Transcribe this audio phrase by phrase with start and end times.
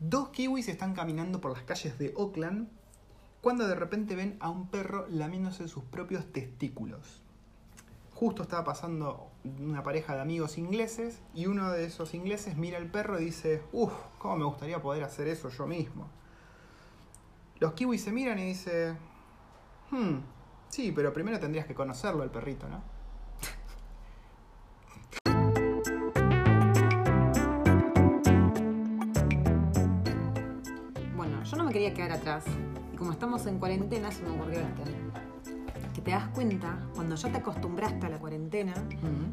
[0.00, 2.68] Dos kiwis están caminando por las calles de Oakland
[3.40, 7.22] cuando de repente ven a un perro lamiéndose sus propios testículos.
[8.14, 9.30] Justo estaba pasando
[9.60, 13.62] una pareja de amigos ingleses y uno de esos ingleses mira al perro y dice,
[13.72, 16.08] uff, ¿cómo me gustaría poder hacer eso yo mismo?
[17.60, 18.96] Los kiwis se miran y dicen,
[19.90, 20.18] hmm,
[20.68, 22.93] sí, pero primero tendrías que conocerlo el perrito, ¿no?
[31.84, 32.44] Quería quedar atrás.
[32.92, 34.82] Y como estamos en cuarentena, se me ocurrió este.
[35.92, 38.74] Que te das cuenta, cuando ya te acostumbraste a la cuarentena,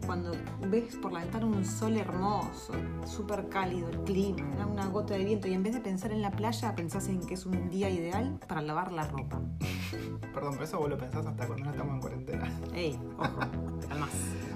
[0.05, 0.31] cuando
[0.67, 2.73] ves por la ventana un sol hermoso,
[3.05, 6.29] súper cálido el clima, una gota de viento, y en vez de pensar en la
[6.29, 9.41] playa, pensás en que es un día ideal para lavar la ropa.
[10.33, 12.51] Perdón, pero eso vos lo pensás hasta cuando no estamos en cuarentena.
[12.75, 13.39] Ey, ojo,
[13.87, 14.09] calmas.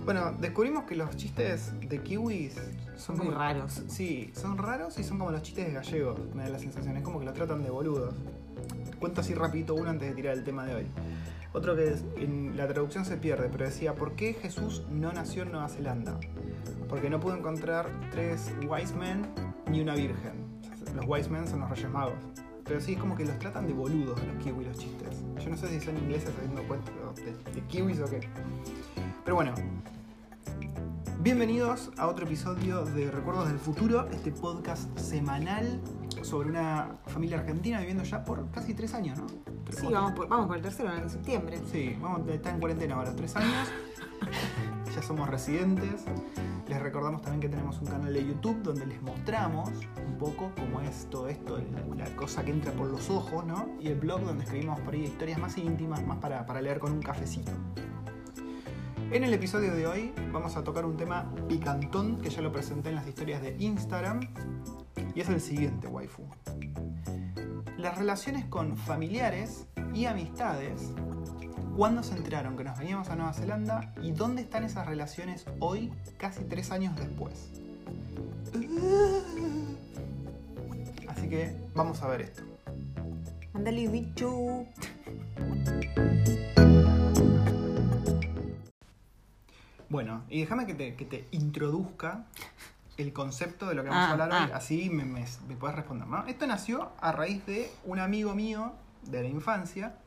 [0.05, 2.55] Bueno, descubrimos que los chistes de kiwis
[2.95, 3.81] son muy como- raros.
[3.87, 6.95] Sí, son raros y son como los chistes de gallegos, me da la sensación.
[6.97, 8.13] Es como que lo tratan de boludos.
[8.99, 10.85] Cuento así rapidito uno antes de tirar el tema de hoy.
[11.53, 15.43] Otro que es- en la traducción se pierde, pero decía, ¿por qué Jesús no nació
[15.43, 16.19] en Nueva Zelanda?
[16.87, 19.25] Porque no pudo encontrar tres wise men
[19.71, 20.33] ni una virgen.
[20.95, 22.13] Los wise men son los reyes magos.
[22.63, 25.23] Pero sí, es como que los tratan de boludos los kiwis los chistes.
[25.43, 28.19] Yo no sé si son ingleses haciendo cuentos de, de kiwis o qué.
[29.23, 29.53] Pero bueno,
[31.25, 35.81] Bienvenidos a otro episodio de Recuerdos del Futuro, este podcast semanal
[36.21, 39.25] sobre una familia argentina viviendo ya por casi tres años, ¿no?
[39.63, 41.59] Tres, Sí, vamos por, vamos por el tercero en septiembre.
[41.71, 43.71] Sí, vamos, está en cuarentena ahora, tres años.
[44.95, 46.05] ya somos residentes.
[46.67, 49.71] Les recordamos también que tenemos un canal de YouTube donde les mostramos
[50.07, 51.57] un poco cómo es todo esto,
[51.97, 53.69] la cosa que entra por los ojos, ¿no?
[53.79, 56.91] Y el blog donde escribimos por ahí historias más íntimas, más para, para leer con
[56.91, 57.51] un cafecito.
[59.11, 62.89] En el episodio de hoy vamos a tocar un tema picantón que ya lo presenté
[62.89, 64.19] en las historias de Instagram
[65.13, 66.23] y es el siguiente, waifu.
[67.77, 70.91] Las relaciones con familiares y amistades,
[71.77, 75.93] ¿cuándo se enteraron que nos veníamos a Nueva Zelanda y dónde están esas relaciones hoy,
[76.17, 77.51] casi tres años después?
[81.07, 82.43] Así que vamos a ver esto.
[83.53, 84.65] Andale, bicho.
[89.89, 92.25] Bueno, y déjame que te, que te introduzca
[92.97, 94.57] el concepto de lo que vamos a Ah, hablar hoy, ah.
[94.57, 96.07] así me, me, me puedes responder.
[96.07, 96.25] ¿no?
[96.27, 98.73] Esto nació a raíz de un amigo mío
[99.03, 99.97] de la infancia,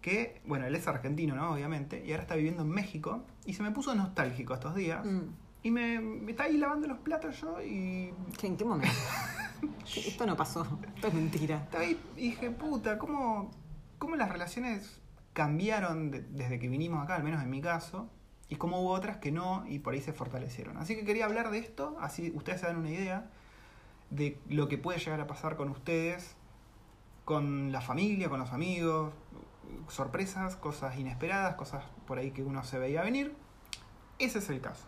[0.00, 1.52] que, bueno, él es argentino, ¿no?
[1.52, 5.20] Obviamente, y ahora está viviendo en México, y se me puso nostálgico estos días, Mm.
[5.62, 8.88] y me, me está ahí lavando los platos yo, y ¿Qué- ¿En qué momento?
[9.94, 10.66] Esto no pasó.
[10.94, 11.56] Esto es mentira.
[11.58, 13.50] estaba ahí y dije, puta, ¿cómo,
[13.98, 15.00] cómo las relaciones
[15.34, 18.08] cambiaron de- desde que vinimos acá, al menos en mi caso,
[18.50, 20.76] y cómo hubo otras que no, y por ahí se fortalecieron.
[20.76, 23.30] Así que quería hablar de esto, así ustedes se dan una idea
[24.10, 26.34] de lo que puede llegar a pasar con ustedes,
[27.24, 29.12] con la familia, con los amigos,
[29.88, 33.36] sorpresas, cosas inesperadas, cosas por ahí que uno se veía venir.
[34.18, 34.84] Ese es el caso.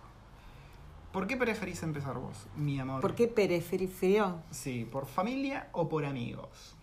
[1.12, 3.00] ¿Por qué preferís empezar vos, mi amor?
[3.00, 4.40] ¿Por qué periferió?
[4.50, 6.74] Sí, ¿por familia o por amigos?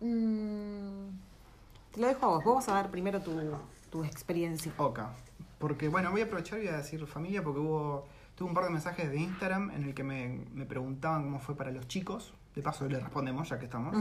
[0.00, 1.08] Mm,
[1.92, 2.44] te lo dejo a vos.
[2.44, 3.32] Vos vas a dar primero tu,
[3.90, 4.72] tu experiencia.
[4.76, 5.00] Ok.
[5.60, 8.08] Porque, bueno, voy a aprovechar y voy a decir familia porque hubo.
[8.34, 11.54] Tuve un par de mensajes de Instagram en el que me, me preguntaban cómo fue
[11.54, 12.32] para los chicos.
[12.54, 13.94] De paso le respondemos, ya que estamos.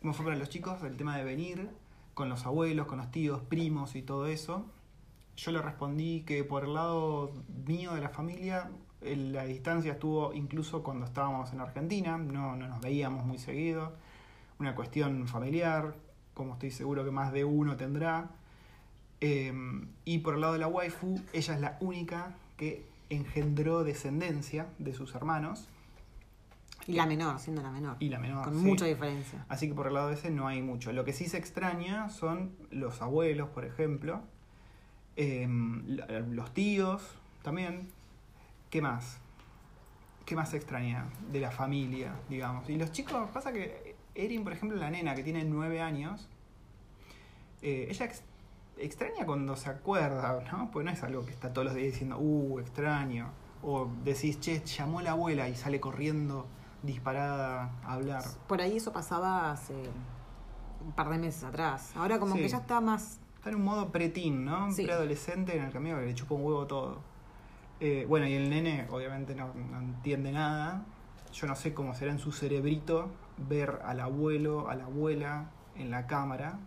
[0.00, 1.68] Cómo fue para los chicos el tema de venir
[2.14, 4.64] con los abuelos, con los tíos, primos y todo eso.
[5.36, 7.32] Yo le respondí que por el lado
[7.66, 12.80] mío de la familia, la distancia estuvo incluso cuando estábamos en Argentina, no, no nos
[12.80, 13.94] veíamos muy seguido.
[14.60, 15.96] Una cuestión familiar,
[16.34, 18.30] como estoy seguro que más de uno tendrá.
[19.20, 19.52] Eh,
[20.04, 24.94] y por el lado de la waifu, ella es la única que engendró descendencia de
[24.94, 25.68] sus hermanos
[26.86, 27.96] Y la menor, siendo la menor.
[28.00, 28.44] y la menor.
[28.44, 28.64] Con sí.
[28.66, 29.44] mucha diferencia.
[29.48, 30.92] Así que por el lado de ese no hay mucho.
[30.92, 34.22] Lo que sí se extraña son los abuelos, por ejemplo,
[35.16, 35.46] eh,
[36.30, 37.02] los tíos
[37.42, 37.88] también.
[38.70, 39.18] ¿Qué más?
[40.24, 42.70] ¿Qué más se extraña de la familia, digamos?
[42.70, 46.28] Y los chicos, pasa que Erin, por ejemplo, la nena que tiene nueve años,
[47.62, 48.22] eh, ella ex-
[48.80, 50.70] extraña cuando se acuerda, ¿no?
[50.70, 53.30] Pues no es algo que está todos los días diciendo, uh, extraño.
[53.62, 56.46] O decís, che, llamó la abuela y sale corriendo
[56.82, 58.22] disparada a hablar.
[58.46, 59.74] Por ahí eso pasaba hace
[60.84, 61.92] un par de meses atrás.
[61.94, 62.40] Ahora como Sí.
[62.42, 63.20] que ya está más...
[63.36, 64.64] Está en un modo preteen, ¿no?
[64.66, 64.84] Un Sí.
[64.84, 67.00] preadolescente en el camino que le chupa un huevo todo.
[67.80, 70.84] Eh, bueno, y el nene obviamente no, no entiende nada.
[71.32, 75.90] Yo no sé cómo será en su cerebrito ver al abuelo, a la abuela en
[75.90, 76.58] la cámara.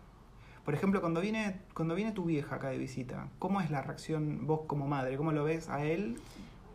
[0.64, 4.46] Por ejemplo, cuando viene, cuando viene tu vieja acá de visita, ¿cómo es la reacción
[4.46, 5.16] vos como madre?
[5.16, 6.16] ¿Cómo lo ves a él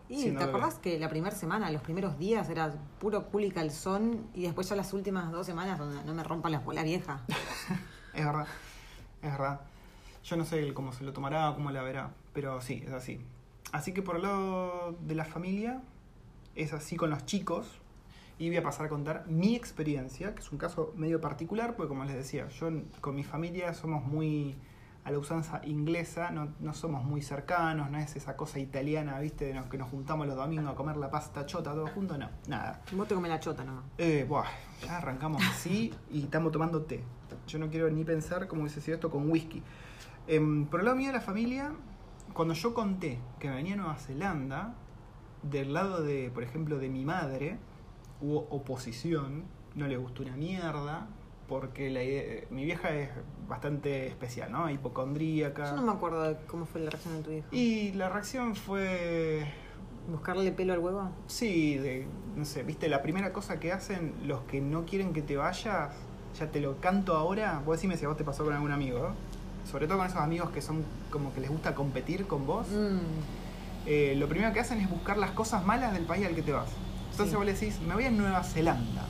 [0.09, 0.57] Y siendo te bebé.
[0.57, 4.69] acordás que la primera semana, los primeros días era puro culo y calzón y después
[4.69, 7.21] ya las últimas dos semanas donde no me rompan la bola vieja.
[8.13, 8.47] Es verdad,
[9.21, 9.61] es verdad.
[10.23, 13.19] Yo no sé cómo se lo tomará, cómo la verá, pero sí, es así.
[13.71, 15.81] Así que por el lado de la familia,
[16.55, 17.78] es así con los chicos.
[18.39, 21.89] Y voy a pasar a contar mi experiencia, que es un caso medio particular, porque
[21.89, 22.69] como les decía, yo
[23.01, 24.57] con mi familia somos muy
[25.03, 29.45] a la usanza inglesa, no, no somos muy cercanos, no es esa cosa italiana, ¿viste?
[29.45, 32.29] De nos, que nos juntamos los domingos a comer la pasta chota todos juntos, no,
[32.47, 32.81] nada.
[32.91, 33.85] Vos te comés la chota nomás.
[33.97, 34.45] Eh, buah,
[34.85, 37.03] ya arrancamos así y estamos tomando té.
[37.47, 39.63] Yo no quiero ni pensar cómo hubiese sido esto con whisky.
[40.27, 41.71] Em, por el lado mío de la familia,
[42.33, 44.75] cuando yo conté que venía a Nueva Zelanda,
[45.41, 47.57] del lado de, por ejemplo, de mi madre,
[48.21, 49.43] hubo oposición,
[49.75, 51.07] no le gustó una mierda,
[51.47, 53.09] porque la idea- mi vieja es
[53.47, 54.69] bastante especial, ¿no?
[54.69, 55.65] Hipocondríaca.
[55.71, 57.47] Yo no me acuerdo de cómo fue la reacción de tu hijo.
[57.51, 59.45] Y la reacción fue
[60.11, 61.09] ¿Buscarle pelo al huevo?
[61.27, 65.21] Sí, de, no sé, viste, la primera cosa que hacen los que no quieren que
[65.21, 65.91] te vayas,
[66.39, 68.97] ya te lo canto ahora, vos decime si a vos te pasó con algún amigo,
[68.99, 69.69] ¿eh?
[69.69, 72.97] sobre todo con esos amigos que son como que les gusta competir con vos, Mm.
[73.85, 76.53] eh, lo primero que hacen es buscar las cosas malas del país al que te
[76.53, 76.69] vas.
[77.19, 77.35] Entonces Sí.
[77.37, 79.05] vos le decís, me voy a Nueva Zelanda.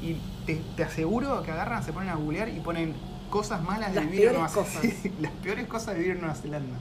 [0.00, 0.16] Y
[0.46, 2.94] te, te aseguro que agarran, se ponen a googlear y ponen
[3.28, 4.48] cosas malas de Las vivir en Nueva.
[4.48, 4.96] Zelanda.
[5.20, 6.78] las peores cosas de vivir en Nueva Zelanda.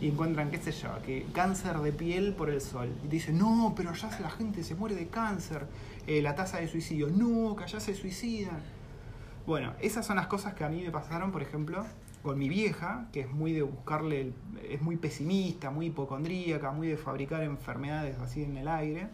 [0.00, 2.88] Y encuentran, qué sé yo, que cáncer de piel por el sol.
[3.04, 5.66] Y te dicen, no, pero allá la gente se muere de cáncer.
[6.08, 8.58] Eh, la tasa de suicidio, no, que allá se suicidan.
[9.46, 11.84] Bueno, esas son las cosas que a mí me pasaron, por ejemplo,
[12.24, 14.34] con mi vieja, que es muy de buscarle, el-
[14.68, 19.06] es muy pesimista, muy hipocondríaca, muy de fabricar enfermedades así en el aire.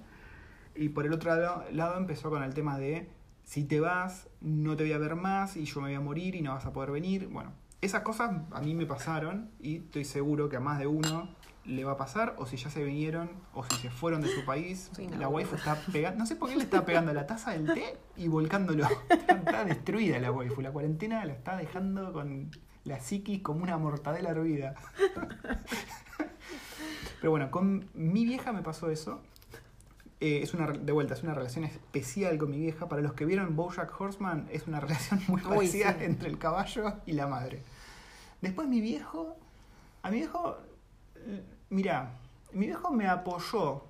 [0.77, 3.09] Y por el otro lado, lado empezó con el tema de,
[3.45, 6.35] si te vas, no te voy a ver más y yo me voy a morir
[6.35, 7.29] y no vas a poder venir.
[7.29, 11.29] Bueno, esas cosas a mí me pasaron y estoy seguro que a más de uno
[11.65, 14.45] le va a pasar, o si ya se vinieron, o si se fueron de su
[14.45, 14.91] país.
[15.19, 17.99] La waifu está pegando, no sé por qué le está pegando la taza del té
[18.17, 18.87] y volcándolo.
[19.11, 22.51] Está, está destruida la waifu, la cuarentena la está dejando con
[22.85, 24.75] la psiquis como una mortadela hervida.
[27.21, 29.23] Pero bueno, con mi vieja me pasó eso.
[30.21, 32.89] Eh, es una, de vuelta, es una relación especial con mi vieja.
[32.89, 36.05] Para los que vieron Bojack Horseman, es una relación muy Uy, parecida sí.
[36.05, 37.63] entre el caballo y la madre.
[38.41, 39.37] Después mi viejo,
[40.03, 40.57] a mi viejo,
[41.17, 42.13] eh, mira,
[42.53, 43.85] mi viejo me apoyó.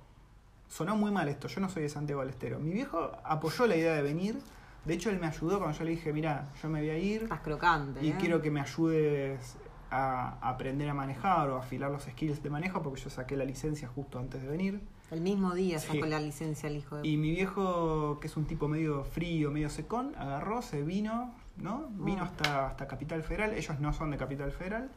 [0.67, 2.59] Sonó muy mal esto, yo no soy de Santiago del Estero.
[2.59, 4.37] Mi viejo apoyó la idea de venir.
[4.83, 7.23] De hecho, él me ayudó cuando yo le dije, mira, yo me voy a ir
[7.23, 8.03] Estás crocante.
[8.05, 8.15] y ¿eh?
[8.19, 9.55] quiero que me ayudes
[9.89, 13.45] a aprender a manejar o a afilar los skills de manejo porque yo saqué la
[13.45, 14.81] licencia justo antes de venir.
[15.11, 15.87] El mismo día Sí.
[15.93, 17.07] sacó la licencia el hijo de...
[17.07, 21.87] Y mi viejo, que es un tipo medio frío, medio secón, agarró, se vino, ¿no?
[21.91, 22.27] Vino Mm.
[22.27, 23.53] hasta, hasta Capital Federal.
[23.53, 24.89] Ellos no son de Capital Federal.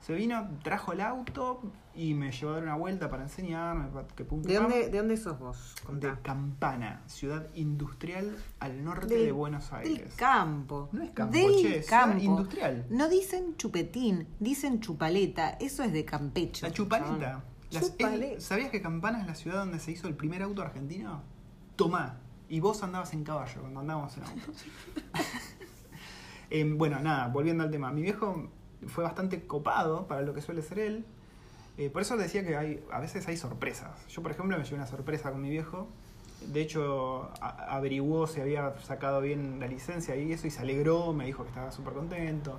[0.00, 1.60] Se vino, trajo el auto
[1.92, 5.16] y me llevó a dar una vuelta para enseñarme que pum, ¿De dónde, ¿De dónde
[5.16, 5.74] sos vos?
[5.90, 6.12] De.
[6.22, 10.14] Campana, ciudad industrial al norte Del- de Buenos Del Aires.
[10.14, 10.88] campo.
[10.92, 12.22] No es campo, Del che, ciudad campo.
[12.22, 12.86] industrial.
[12.90, 15.50] No dicen chupetín, dicen chupaleta.
[15.58, 16.64] Eso es de Campecho.
[16.64, 17.18] La chupaleta.
[17.18, 17.57] chabón.
[17.70, 17.92] Las-
[18.40, 21.22] ¿Sabías que Campana es la ciudad donde se hizo el primer auto argentino?
[21.76, 22.16] Tomá.
[22.48, 24.52] Y vos andabas en caballo cuando andábamos en auto.
[26.50, 27.90] Em, bueno, nada, volviendo al tema.
[27.92, 28.48] Mi viejo
[28.86, 31.04] fue bastante copado para lo que suele ser él.
[31.76, 34.06] Eh, por eso decía que hay, a veces hay sorpresas.
[34.08, 35.88] Yo, por ejemplo, me llevé una sorpresa con mi viejo.
[36.46, 41.12] De hecho, a- averiguó si había sacado bien la licencia y eso y se alegró,
[41.12, 42.58] me dijo que estaba súper contento,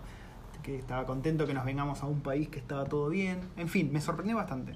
[0.61, 3.39] que estaba contento que nos vengamos a un país que estaba todo bien.
[3.57, 4.73] En fin, me sorprendió bastante.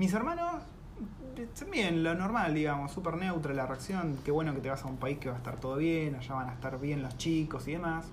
[0.00, 0.62] Mis hermanos,
[1.58, 4.16] también lo normal, digamos, súper neutra la reacción.
[4.24, 6.36] Qué bueno que te vas a un país que va a estar todo bien, allá
[6.36, 8.06] van a estar bien los chicos y demás.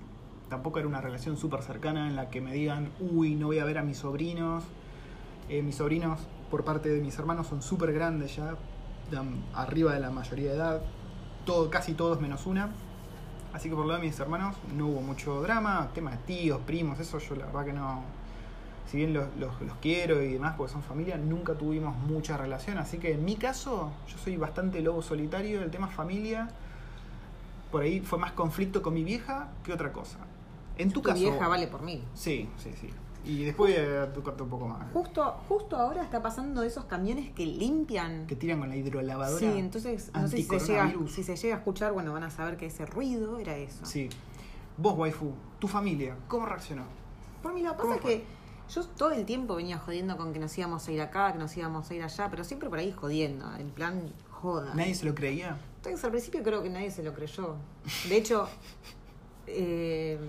[0.49, 3.63] Tampoco era una relación súper cercana en la que me digan, uy, no voy a
[3.63, 4.65] ver a mis sobrinos.
[5.47, 6.19] Eh, mis sobrinos,
[6.51, 8.57] por parte de mis hermanos, son súper grandes ya,
[9.53, 10.81] arriba de la mayoría de edad,
[11.45, 12.69] todo, casi todos menos una.
[13.53, 16.99] Así que por lo de mis hermanos no hubo mucho drama, tema de tíos, primos,
[16.99, 18.16] eso yo la verdad que no.
[18.87, 22.77] Si bien los, los- los quiero y demás porque son familia, nunca tuvimos mucha relación.
[22.77, 26.49] Así que en mi caso, yo soy bastante lobo solitario, el tema familia.
[27.71, 30.19] Por ahí fue más conflicto con mi vieja que otra cosa.
[30.77, 31.19] En tu, Tu caso.
[31.19, 32.01] vieja vale por mil.
[32.13, 32.89] Sí, sí, sí.
[33.25, 34.89] Y después voy a tocarte un poco más.
[34.93, 38.25] Justo, justo ahora está pasando esos camiones que limpian.
[38.25, 39.39] Que tiran con la hidrolavadora.
[39.39, 41.11] Sí, entonces no sé si se, llega, anticoronavirus.
[41.11, 43.85] si se llega a escuchar, bueno, van a saber que ese ruido era eso.
[43.85, 44.07] Sí.
[44.77, 46.83] Vos, waifu, tu familia, ¿cómo reaccionó?
[47.43, 48.23] Por mí lo que ¿Cómo pasa es que
[48.69, 51.55] yo todo el tiempo venía jodiendo con que nos íbamos a ir acá, que nos
[51.55, 54.73] íbamos a ir allá, pero siempre por ahí jodiendo, en plan joda.
[54.75, 55.57] ¿Nadie se lo creía?
[55.77, 57.55] Entonces al principio creo que nadie se lo creyó.
[58.09, 58.47] De hecho,
[59.47, 60.19] eh,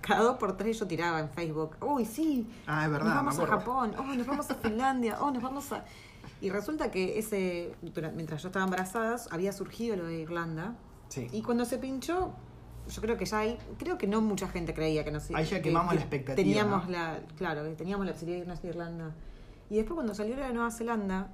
[0.00, 3.38] cada dos por tres yo tiraba en Facebook, uy sí, Ah, es verdad, nos vamos
[3.38, 3.46] me a.
[3.46, 5.84] Japón, oh, nos vamos a Finlandia, oh, nos vamos a...
[6.40, 7.74] Y resulta que ese,
[8.14, 10.74] mientras yo estaba embarazada, había surgido lo de Irlanda.
[11.08, 11.28] Sí.
[11.32, 12.32] Y cuando se pinchó,
[12.88, 15.56] yo creo que ya hay, creo que no mucha gente creía que nos Ahí ya
[15.58, 16.90] que- quemamos que la expectativa, Teníamos ¿no?
[16.92, 19.10] la, claro, que teníamos la posibilidad de irnos a Irlanda.
[19.68, 21.28] Y después cuando salió la de Nueva Zelanda,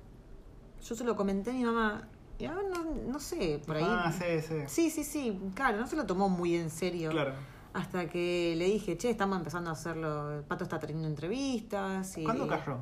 [0.86, 2.08] yo se lo comenté a mi mamá.
[2.38, 3.84] Y ah, no, no sé, por ahí.
[3.86, 4.54] Ah, sí, sí.
[4.66, 7.10] Sí, sí, sí, claro, no se lo tomó muy en serio.
[7.10, 7.32] Claro.
[7.72, 10.42] Hasta que le dije, che, estamos empezando a hacerlo.
[10.48, 12.16] Pato está teniendo entrevistas.
[12.18, 12.24] Y...
[12.24, 12.78] ¿Cuándo cayó?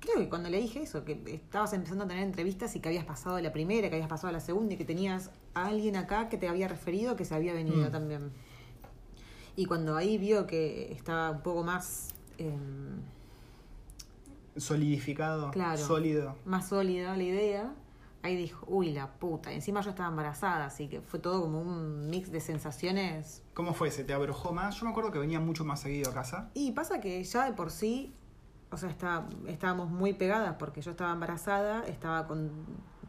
[0.00, 3.04] Creo que cuando le dije eso, que estabas empezando a tener entrevistas y que habías
[3.04, 6.36] pasado la primera, que habías pasado la segunda y que tenías a alguien acá que
[6.36, 7.92] te había referido que se había venido Mm.
[7.92, 8.30] también.
[9.56, 13.00] Y cuando ahí vio que estaba un poco más, em,
[14.56, 15.50] Solidificado.
[15.50, 15.78] Claro.
[15.78, 16.36] Sólido.
[16.46, 17.74] más sólida la idea,
[18.22, 19.52] ahí dijo, uy, la puta.
[19.52, 23.74] Y encima yo estaba embarazada, así que fue todo como un mix de sensaciones ¿Cómo
[23.74, 23.90] fue?
[23.90, 24.76] ¿Se te abrojó más?
[24.76, 26.50] Yo me acuerdo que venía mucho más seguido a casa.
[26.54, 28.14] Y pasa que ya de por sí,
[28.70, 32.50] o sea, está, estábamos muy pegadas porque yo estaba embarazada, estaba con,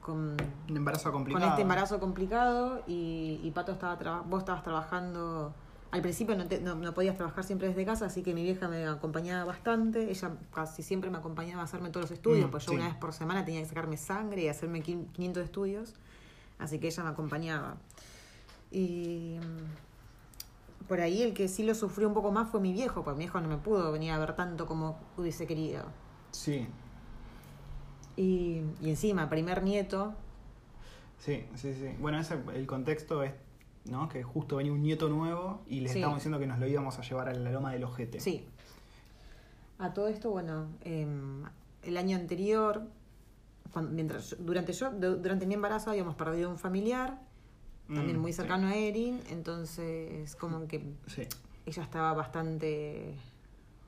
[0.01, 0.37] con,
[0.69, 1.49] Un embarazo con complicado.
[1.49, 5.53] este embarazo complicado y, y Pato estaba traba- vos estabas trabajando.
[5.89, 8.67] Al principio no, te- no, no podías trabajar siempre desde casa, así que mi vieja
[8.67, 10.09] me acompañaba bastante.
[10.11, 12.75] Ella casi siempre me acompañaba a hacerme todos los estudios, Mm, pues yo sí.
[12.77, 15.95] una vez por semana tenía que sacarme sangre y hacerme quin- 500 estudios.
[16.59, 17.77] Así que ella me acompañaba.
[18.69, 19.37] Y
[20.87, 23.25] por ahí el que sí lo sufrió un poco más fue mi viejo, porque mi
[23.25, 25.83] viejo no me pudo venir a ver tanto como hubiese querido.
[26.31, 26.67] Sí,
[28.15, 30.13] Y, y encima, primer nieto,
[31.19, 31.89] sí, sí, sí.
[31.99, 33.33] Bueno, ese, el contexto es
[33.85, 34.09] ¿no?
[34.09, 35.99] que justo venía un nieto nuevo y les Sí.
[35.99, 38.19] estábamos diciendo que nos lo íbamos a llevar a la loma del ojete.
[38.19, 38.45] sí.
[39.79, 41.43] A todo esto, bueno, em,
[41.83, 42.81] el año anterior,
[43.71, 47.19] cuando- mientras yo- durante yo, du- durante mi embarazo habíamos perdido un familiar,
[47.93, 48.37] también Mm, muy sí.
[48.37, 51.23] cercano a Erin, entonces como que Sí.
[51.65, 53.15] ella estaba bastante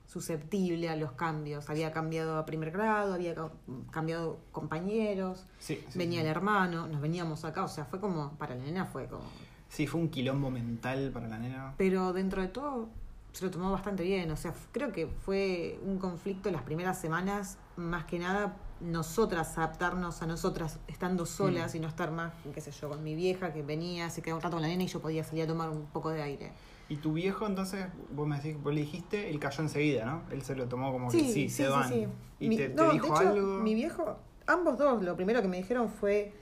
[0.06, 1.70] susceptible a los cambios.
[1.70, 3.52] Había cambiado a primer grado, había ca-
[3.90, 8.64] cambiado compañeros, Sí, venía el hermano, nos veníamos acá, o sea, fue como, para la
[8.64, 9.22] nena fue como...
[9.68, 11.74] Sí, fue un quilombo mental para la nena.
[11.76, 12.88] Pero dentro de todo
[13.32, 17.56] se lo tomó bastante bien, o sea, creo que fue un conflicto las primeras semanas,
[17.76, 21.76] más que nada nosotras, adaptarnos a nosotras estando solas Mm.
[21.76, 24.42] y no estar más, qué sé yo, con mi vieja que venía, se quedaba un
[24.42, 26.52] rato con la nena y yo podía salir a tomar un poco de aire.
[26.88, 30.22] Y tu viejo, entonces, vos me decís, vos le dijiste, él cayó enseguida, ¿no?
[30.32, 31.92] Él se lo tomó como que sí, se van.
[32.40, 33.60] Y Mi- te, dijo de hecho, algo.
[33.60, 36.32] Mi viejo, ambos dos, lo primero que me dijeron fue,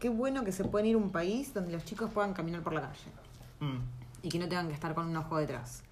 [0.00, 2.72] qué bueno que se pueden ir a un país donde los chicos puedan caminar por
[2.72, 3.10] la calle
[3.60, 3.78] Mm,
[4.22, 5.82] y que no tengan que estar con un ojo detrás.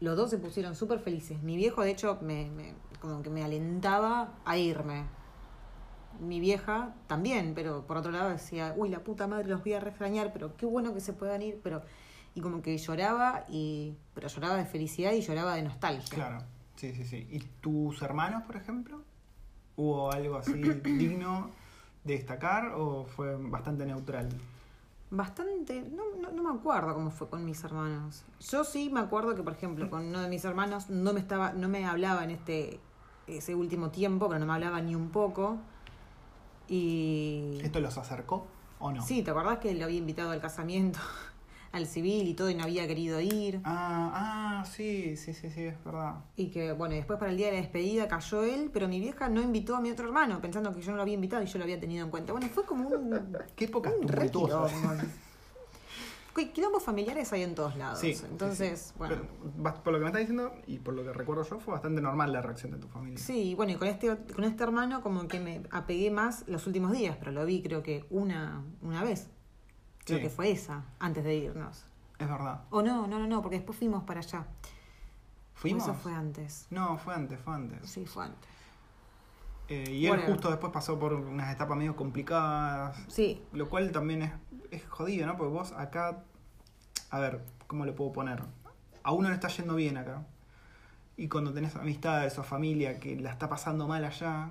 [0.00, 1.42] Los dos se pusieron súper felices.
[1.42, 5.04] Mi viejo, de hecho, me, me- como que me alentaba a irme.
[6.20, 9.80] Mi vieja también, pero por otro lado decía, uy, la puta madre, los voy a
[9.80, 11.82] refrañar, pero qué bueno que se puedan ir, pero...
[12.34, 16.14] Y como que lloraba, y pero lloraba de felicidad y lloraba de nostalgia.
[16.14, 16.38] claro,
[16.76, 17.28] sí, sí, sí.
[17.30, 19.02] ¿Y tus hermanos, por ejemplo?
[19.76, 20.52] ¿Hubo algo así
[20.84, 21.50] digno
[22.04, 24.30] de destacar o fue bastante neutral?
[25.10, 28.24] Bastante, no, no, no me acuerdo cómo fue con mis hermanos.
[28.40, 31.52] Yo sí me acuerdo que, por ejemplo, con uno de mis hermanos no me estaba,
[31.52, 32.80] no me hablaba en este
[33.26, 35.58] ese último tiempo, pero no me hablaba ni un poco.
[36.68, 38.46] Y ¿Esto los acercó
[38.78, 39.02] o no?
[39.04, 40.98] sí, ¿te acordás que lo había invitado al casamiento,
[41.72, 43.60] al civil y todo y no había querido ir?
[43.64, 46.16] Ah, ah, sí, sí, sí, sí, es verdad.
[46.36, 49.28] Y que, bueno, después para el día de la despedida cayó él, pero mi vieja
[49.28, 51.58] no invitó a mi otro hermano, pensando que yo no lo había invitado y yo
[51.58, 52.32] lo había tenido en cuenta.
[52.32, 54.72] Bueno, fue como un Qué épocas Un re tumultuosas.
[54.72, 54.94] quilombo.
[54.94, 55.12] Qui-
[56.34, 57.98] Quilombos familiares hay en todos lados.
[58.00, 58.94] Sí, Entonces, sí.
[58.98, 59.16] bueno.
[59.62, 62.00] Pero, por lo que me estás diciendo y por lo que recuerdo yo, fue bastante
[62.00, 63.18] normal la reacción de tu familia.
[63.18, 66.92] Sí, bueno, y con este, con este hermano como que me apegué más los últimos
[66.92, 69.28] días, pero lo vi creo que una, una vez.
[70.04, 71.84] Creo que fue esa, antes de irnos.
[72.18, 72.64] Es verdad.
[72.70, 74.46] O no, no, no, no, porque después fuimos para allá.
[75.54, 75.86] ¿Fuimos?
[75.86, 76.66] O eso fue antes.
[76.70, 77.88] No, fue antes, fue antes.
[77.88, 78.50] Sí, fue antes.
[79.68, 84.22] Eh, y él justo después pasó por unas etapas medio complicadas, Sí, lo cual también
[84.22, 84.32] es,
[84.70, 85.36] es jodido, ¿no?
[85.36, 86.24] Porque vos acá,
[87.10, 88.42] a ver, ¿cómo le puedo poner?
[89.02, 90.24] A uno le está yendo bien acá.
[91.16, 94.50] Y cuando tenés amistades o familia que la está pasando mal allá,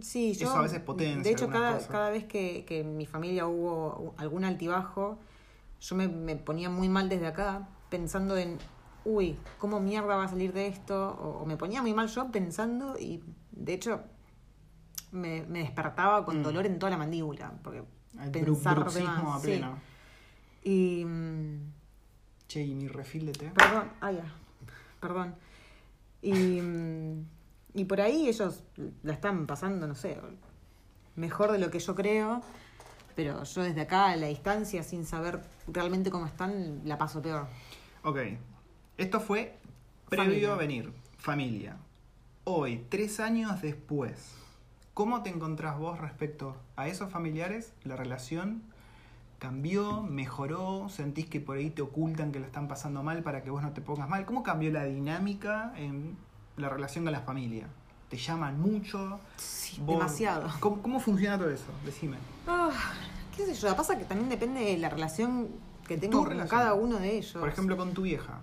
[0.00, 0.48] sí, yo.
[0.48, 4.14] Eso a veces potencia De hecho, cada, cada vez que, que en mi familia hubo
[4.16, 5.18] algún altibajo,
[5.80, 8.58] yo me, me ponía muy mal desde acá, pensando en,
[9.04, 11.10] uy, ¿cómo mierda va a salir de esto?
[11.20, 14.00] O, o me ponía muy mal yo pensando y, de hecho,
[15.12, 16.42] me, me despertaba con Mm.
[16.42, 17.52] dolor en toda la mandíbula.
[17.62, 17.82] Porque
[18.22, 19.46] el pensar más, a sí.
[19.46, 19.78] pleno.
[20.64, 21.04] Y.
[21.04, 21.72] mm,
[22.48, 23.50] Che, y mi refil de té.
[23.54, 24.24] Perdón, ah, ya.
[25.00, 25.34] Perdón.
[26.20, 26.60] Y,
[27.74, 28.62] y por ahí ellos
[29.02, 30.18] la están pasando, no sé,
[31.16, 32.42] mejor de lo que yo creo,
[33.14, 37.46] pero yo desde acá, a la distancia, sin saber realmente cómo están, la paso peor.
[38.02, 38.18] Ok.
[38.98, 39.56] Esto fue
[40.08, 40.52] previo Familia.
[40.52, 40.92] a venir.
[41.18, 41.76] Familia.
[42.44, 44.34] Hoy, tres años después.
[45.00, 47.72] ¿Cómo te encontrás vos respecto a esos familiares?
[47.84, 48.62] ¿La relación
[49.38, 50.90] cambió, mejoró?
[50.90, 53.70] ¿Sentís que por ahí te ocultan que lo están pasando mal para que vos no
[53.72, 54.26] te pongas mal?
[54.26, 56.18] ¿Cómo cambió la dinámica en
[56.58, 57.66] la relación con la familia?
[58.10, 59.18] ¿Te llaman mucho?
[59.38, 60.50] Sí, Vos- demasiado.
[60.60, 61.64] ¿Cómo, cómo funciona todo eso?
[61.86, 62.18] Decime.
[62.46, 62.68] Ah,
[63.34, 63.74] ¿Qué sé yo?
[63.74, 65.48] Pasa que también depende de la relación
[65.88, 67.40] que tengo con cada uno de ellos.
[67.40, 68.40] Por ejemplo, con tu vieja.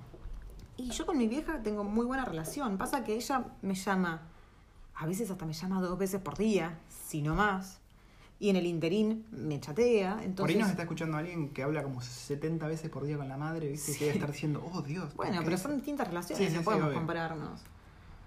[0.75, 2.79] Y yo con mi vieja tengo muy buena relación.
[2.79, 4.23] Pasa que ella me llama,
[4.97, 7.79] a veces hasta me llama dos veces por día, si no más.
[8.39, 10.19] Y en el interín me chatea.
[10.35, 13.37] Por ahí nos está escuchando alguien que habla como 70 veces por día con la
[13.37, 13.93] madre, ¿viste?
[13.93, 13.99] Sí.
[13.99, 15.13] que debe estar diciendo, oh Dios.
[15.13, 17.61] ¿por Bueno, pero son distintas relaciones, Sí, no sí, podemos compararnos.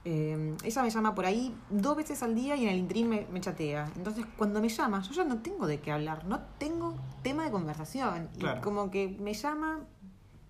[0.04, 3.26] Eh, ella me llama por ahí dos veces al día y en el interín me,
[3.30, 3.92] me chatea.
[3.96, 7.50] Entonces, cuando me llama, yo ya no tengo de qué hablar, no tengo tema de
[7.50, 8.28] conversación.
[8.38, 8.58] Claro.
[8.58, 9.80] Y como que me llama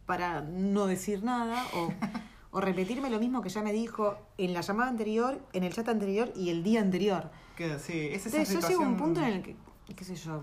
[0.06, 1.92] para no decir nada o,
[2.52, 5.88] o repetirme lo mismo que ya me dijo en la llamada anterior, en el chat
[5.88, 7.30] anterior y el día anterior.
[7.56, 9.56] Que, sí, es esa Entonces, yo llego a un punto en el que,
[9.94, 10.42] qué sé yo,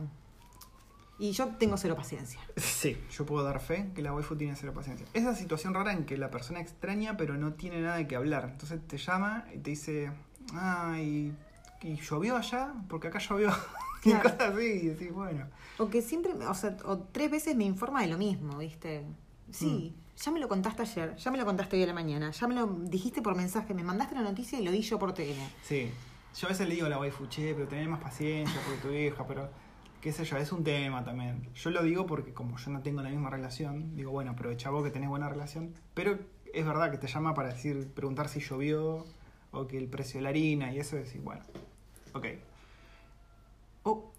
[1.20, 2.40] y yo tengo cero paciencia.
[2.56, 5.08] Sí, yo puedo dar fe que la waifu tiene cero paciencia.
[5.14, 8.50] Esa situación rara en que la persona extraña pero no tiene nada de qué hablar.
[8.52, 10.12] Entonces te llama y te dice,
[10.54, 11.34] ay,
[11.82, 12.74] ¿y llovió allá?
[12.88, 13.52] Porque acá llovió.
[14.04, 14.30] Y Claro.
[14.30, 15.48] cosas así, y decís, bueno.
[15.80, 19.04] O que siempre, o sea, o tres veces me informa de lo mismo, ¿viste?
[19.52, 22.48] Sí, ya me lo contaste ayer, ya me lo contaste hoy a la mañana, ya
[22.48, 25.36] me lo dijiste por mensaje, me mandaste la noticia y lo di yo por TN.
[25.64, 25.92] Sí.
[26.40, 28.94] Yo a veces le digo a la waifu, che, pero tenés más paciencia porque tu
[28.94, 29.50] hija, pero
[30.02, 31.50] qué sé yo, es un tema también.
[31.56, 34.84] Yo lo digo porque como yo no tengo la misma relación, digo, bueno, aprovecha vos
[34.84, 35.74] que tenés buena relación.
[35.94, 36.20] Pero
[36.54, 39.06] es verdad que te llama para decir, preguntar si llovió
[39.52, 41.42] o que el precio de la harina y eso, decir, bueno,
[42.14, 42.26] ok.
[43.84, 44.12] Oh,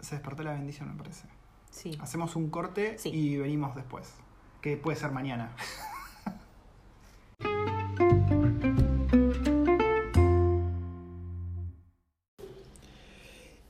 [0.00, 1.26] se despertó la bendición, me parece.
[1.70, 1.96] Sí.
[2.00, 3.10] Hacemos un corte Sí.
[3.10, 4.12] y venimos después.
[4.60, 5.54] Que puede ser mañana.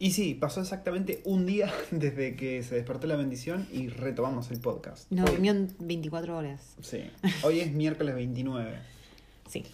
[0.02, 4.58] Y sí, pasó exactamente un día desde que se despertó la bendición y retomamos el
[4.58, 5.10] podcast.
[5.12, 6.74] Nos en 24 horas.
[6.80, 7.02] Sí.
[7.42, 8.78] Hoy es miércoles 29.
[9.46, 9.64] Sí.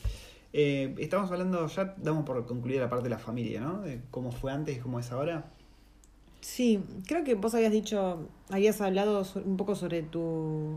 [0.52, 3.83] Eh, estamos hablando, ya damos por concluida la parte de la familia, ¿no?
[3.83, 5.52] De cómo fue antes y cómo es ahora.
[6.40, 10.74] Sí, creo que vos habías dicho, habías hablado un poco sobre tu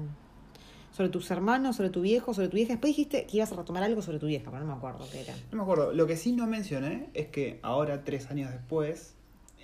[1.00, 2.74] sobre tus hermanos, sobre tu viejo, sobre tu vieja.
[2.74, 5.22] Después dijiste que ibas a retomar algo sobre tu vieja, pero no me acuerdo qué
[5.22, 5.34] era.
[5.50, 5.94] No me acuerdo.
[5.94, 9.14] Lo que sí no mencioné es que ahora, tres años después,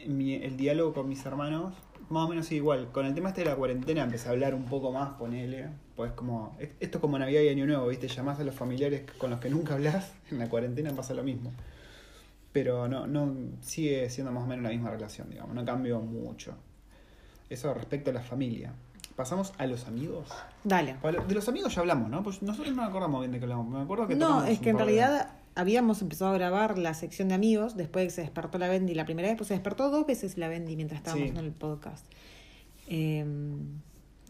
[0.08, 1.74] mi- el diálogo con mis hermanos,
[2.08, 2.90] más o menos sigue igual.
[2.94, 5.68] Con el tema este de la cuarentena empecé a hablar un poco más, ponele.
[5.98, 8.08] Pues como, es- esto es como Navidad y Año Nuevo, ¿viste?
[8.08, 11.52] Llamás a los familiares con los que nunca hablas, en la cuarentena pasa lo mismo.
[12.54, 16.54] Pero no, no sigue siendo más o menos la misma relación, digamos, no cambió mucho.
[17.50, 18.72] Eso respecto a la familia.
[19.16, 20.28] Pasamos a los amigos.
[20.64, 20.98] Dale.
[21.28, 22.22] De los amigos ya hablamos, ¿no?
[22.22, 23.68] Pues nosotros no nos acordamos bien de qué hablamos.
[23.68, 27.30] Me acuerdo que No, es que en de- realidad habíamos empezado a grabar la sección
[27.30, 29.90] de amigos después de que se despertó la Bendy la primera vez, pues se despertó
[29.90, 31.38] dos veces la Bendy mientras estábamos Sí.
[31.38, 32.06] en el podcast.
[32.88, 33.26] Eh,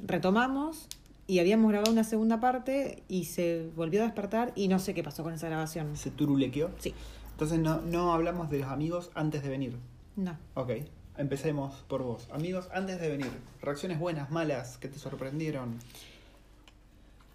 [0.04, 0.88] retomamos
[1.28, 5.04] y habíamos grabado una segunda parte y se volvió a despertar y no sé qué
[5.04, 5.96] pasó con esa grabación.
[5.98, 6.70] Se turulequeó.
[6.78, 6.94] Sí,
[7.32, 9.78] Entonces no, no hablamos de los amigos antes de venir.
[10.16, 10.38] no.
[10.54, 10.72] Ok,
[11.18, 12.28] empecemos por vos.
[12.32, 13.32] Amigos antes de venir.
[13.62, 15.80] Reacciones buenas, malas, que te sorprendieron.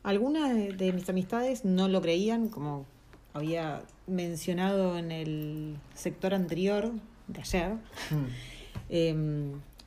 [0.03, 2.87] Algunas de, de mis amistades no lo creían, como
[3.35, 6.90] había mencionado en el sector anterior
[7.29, 7.73] de ayer.
[8.93, 9.14] Eh,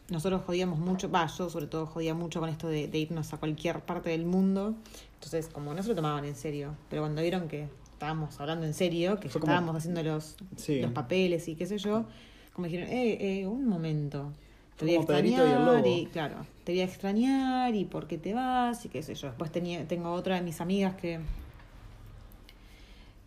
[0.09, 3.37] nosotros jodíamos mucho, va, yo sobre todo jodía mucho con esto de, de irnos a
[3.37, 4.75] cualquier parte del mundo.
[5.15, 8.73] Entonces, como no se lo tomaban en serio, pero cuando vieron que estábamos hablando en
[8.73, 10.79] serio, que ya estábamos haciendo los, Sí.
[10.81, 12.05] los papeles y qué sé yo,
[12.53, 14.31] como dijeron, eh, eh, un momento.
[14.77, 18.33] Te voy a y extrañar y, claro, te voy a extrañar y por qué te
[18.33, 19.27] vas y qué sé yo.
[19.27, 21.19] Después tenía, tengo otra de mis amigas que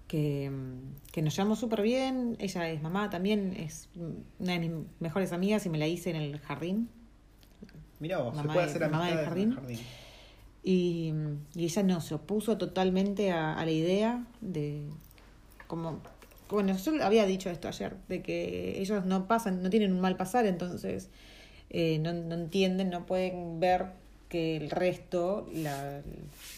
[0.09, 0.51] que,
[1.13, 2.37] que nos llevamos súper bien.
[2.39, 3.89] Ella es mamá también, es
[4.39, 6.89] una de mis mejores amigas y me la hice en el jardín.
[7.99, 9.57] Mirá vos, se Mamá puede de- hacer mamá del jardín.
[10.63, 11.13] Y,
[11.55, 14.83] y ella no, se opuso totalmente a, a la idea de
[15.67, 15.99] como
[16.49, 20.17] bueno, yo había dicho esto ayer, de que ellos no pasan, no tienen un mal
[20.17, 21.09] pasar, entonces
[21.71, 23.87] eh, no, no entienden, no pueden ver
[24.29, 26.03] que el resto la,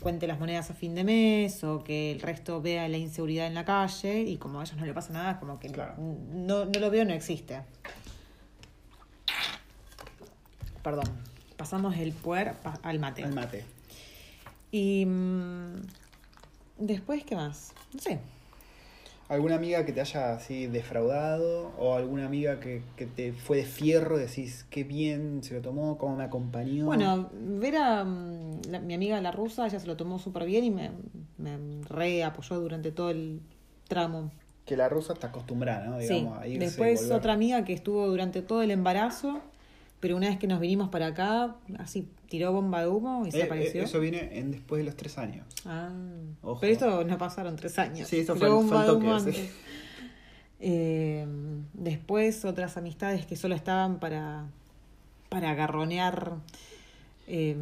[0.00, 3.54] cuente las monedas a fin de mes o que el resto vea la inseguridad en
[3.54, 5.94] la calle y como a ellos no le pasa nada, como que Claro.
[5.98, 7.60] no, no lo veo, no existe.
[10.82, 11.04] Perdón,
[11.56, 13.24] pasamos el puer pa- al mate.
[13.24, 13.64] Al mate.
[14.70, 15.74] Y mm,
[16.78, 17.72] después, ¿qué más?
[17.92, 18.18] No sé.
[19.28, 21.70] ¿Alguna amiga que te haya así defraudado?
[21.78, 24.16] ¿O alguna amiga que, que te fue de fierro?
[24.16, 26.86] Decís, qué bien se lo tomó, cómo me acompañó.
[26.86, 30.64] Bueno, ver a mm, la- mi amiga la rusa, ella se lo tomó súper bien
[30.64, 30.90] y me,
[31.36, 33.40] me re apoyó durante todo el
[33.86, 34.30] tramo.
[34.64, 36.00] Que la rusa está acostumbrada, ¿no?
[36.00, 36.26] Sí.
[36.40, 39.40] A irse Después otra amiga que estuvo durante todo el embarazo,
[40.00, 43.38] pero una vez que nos vinimos para acá, así tiró bomba de humo y se
[43.38, 43.82] Eh, eh, apareció.
[43.84, 45.46] eso viene en después de los tres años.
[45.64, 45.90] Ah.
[46.42, 46.60] Ojo.
[46.60, 48.06] Pero esto no pasaron tres años.
[48.08, 49.26] Sí, esto fue el- fue el bomba de toque, humo sí.
[49.28, 49.50] antes.
[50.60, 51.26] Eh,
[51.72, 54.46] después otras amistades que solo estaban para,
[55.28, 56.34] para agarronear
[57.28, 57.56] eh,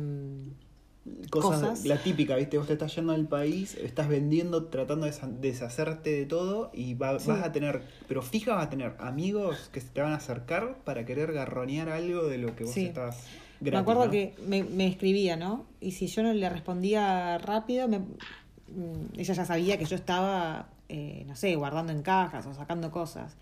[1.30, 1.84] Cosas, Cosas.
[1.84, 2.58] la típica, ¿viste?
[2.58, 7.18] Vos te estás yendo al país, estás vendiendo, tratando de deshacerte de todo y va-
[7.18, 7.28] Sí.
[7.28, 10.78] vas a tener, pero fija vas a tener amigos que se te van a acercar
[10.84, 12.86] para querer garronear algo de lo que vos Sí.
[12.86, 13.24] estás
[13.60, 14.10] me gratis, acuerdo ¿no?
[14.10, 15.64] que me, me escribía, ¿no?
[15.80, 20.68] Y si yo no le respondía rápido, me- mm, ella ya sabía que yo estaba,
[20.88, 23.36] eh, no sé, guardando en cajas o sacando cosas.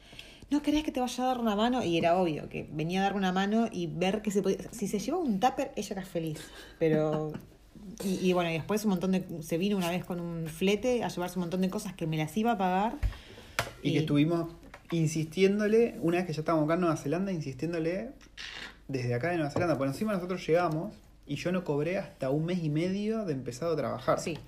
[0.50, 1.82] ¿No querés que te vaya a dar una mano?
[1.82, 4.58] Y era obvio que venía a dar una mano y ver que se podía...
[4.72, 6.38] Si se llevaba un tupper, ella era feliz.
[6.78, 7.32] Pero...
[8.04, 9.24] Y, y bueno, y después un montón de...
[9.42, 12.16] Se vino una vez con un flete a llevarse un montón de cosas que me
[12.16, 12.94] las iba a pagar.
[13.82, 14.50] Y que estuvimos
[14.90, 18.10] insistiéndole, una vez que ya estábamos acá en Nueva Zelanda, insistiéndole
[18.88, 19.76] desde acá de Nueva Zelanda.
[19.78, 20.94] Por encima nosotros llegamos
[21.26, 24.18] y yo no cobré hasta un mes y medio de empezado a trabajar.
[24.20, 24.38] Sí,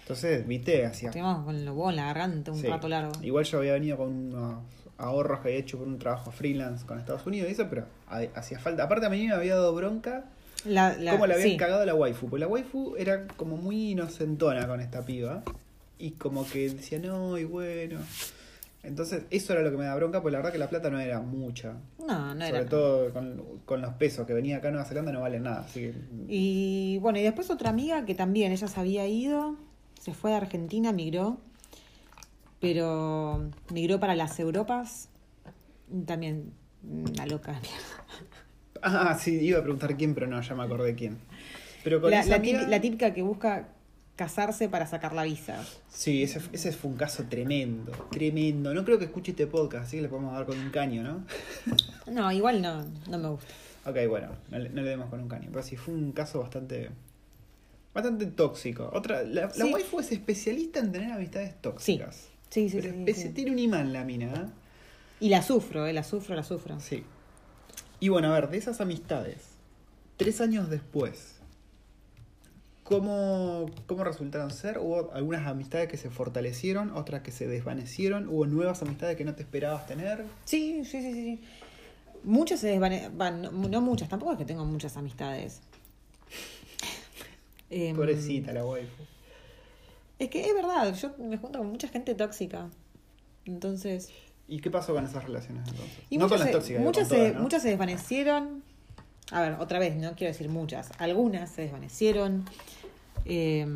[0.00, 2.66] Entonces, viste, hacía estuvimos con lo en la garganta un Sí.
[2.66, 3.12] rato largo.
[3.22, 4.56] Igual yo había venido con unos
[4.98, 8.20] ahorros que había hecho por un trabajo freelance con Estados Unidos y eso, pero ha-
[8.34, 8.84] hacía falta.
[8.84, 10.24] Aparte a mí me había dado bronca
[10.64, 11.56] La, la- cómo le habían sí.
[11.56, 12.28] cagado a la waifu.
[12.28, 15.42] Porque la waifu era como muy inocentona con esta piba.
[15.98, 17.98] Y como que decía, no, y bueno.
[18.82, 20.98] Entonces, eso era lo que me da bronca, porque la verdad que la plata no
[20.98, 21.74] era mucha.
[22.00, 22.68] No, no Sobre era.
[22.68, 25.60] todo con, con los pesos que venía acá a Nueva Zelanda no valen nada.
[25.60, 25.94] Así que,
[26.26, 29.56] Y bueno, y después otra amiga que también, ella se había ido,
[30.00, 31.38] se fue de Argentina, migró,
[32.58, 35.08] pero migró para las Europas,
[36.06, 37.60] también una loca.
[38.82, 41.18] Ah, sí, iba a preguntar quién, pero no, ya me acordé quién.
[41.84, 43.68] Pero con La, esa la amiga- típica, la típica que busca
[44.16, 45.64] casarse para sacar la visa.
[45.88, 48.72] Sí, ese, ese fue un caso tremendo, tremendo.
[48.74, 51.24] No creo que escuche este podcast, así que le podemos dar con un caño, ¿no?
[52.12, 53.46] No, igual no, no me gusta.
[53.86, 55.48] Ok, bueno, no le, no le demos con un caño.
[55.50, 56.90] Pero sí, fue un caso bastante
[57.94, 58.90] bastante tóxico.
[58.92, 59.72] Otra, la, la Sí.
[59.72, 62.28] waifu es especialista en tener amistades tóxicas.
[62.48, 63.28] Sí, sí, Pero sí, sí.
[63.30, 64.46] tiene un imán la mina, ¿eh?
[65.20, 66.78] Y la sufro, eh, la sufro, la sufro.
[66.80, 67.04] Sí.
[68.02, 69.36] Y bueno, a ver, de esas amistades,
[70.16, 71.36] tres años después,
[72.82, 74.78] ¿cómo, ¿cómo resultaron ser?
[74.78, 78.26] ¿Hubo algunas amistades que se fortalecieron, otras que se desvanecieron?
[78.26, 80.24] ¿Hubo nuevas amistades que no te esperabas tener?
[80.44, 81.40] Sí, sí, sí, sí.
[82.24, 85.60] Muchas se desvanecen, no, no muchas, tampoco es que tengo muchas amistades.
[87.94, 89.04] Pobrecita la waifu.
[90.18, 92.68] Es que es verdad, yo me junto con mucha gente tóxica.
[93.44, 94.10] Entonces.
[94.52, 95.98] ¿Y qué pasó con esas relaciones entonces?
[96.10, 97.40] Y no muchas, con las se, tóxicas, muchas, se, todas, ¿no?
[97.40, 98.62] muchas se desvanecieron.
[99.30, 100.90] A ver, otra vez, no quiero decir muchas.
[100.98, 102.44] Algunas se desvanecieron.
[103.24, 103.66] Eh,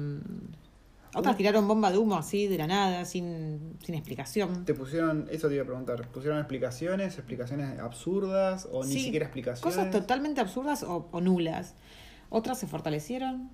[1.14, 4.66] otras tiraron bomba de humo así de la nada, sin, sin explicación.
[4.66, 9.76] Te pusieron, eso te iba a preguntar, ¿pusieron explicaciones, explicaciones absurdas o ni siquiera explicaciones?
[9.76, 11.74] Cosas totalmente absurdas o, o nulas.
[12.28, 13.48] Otras se fortalecieron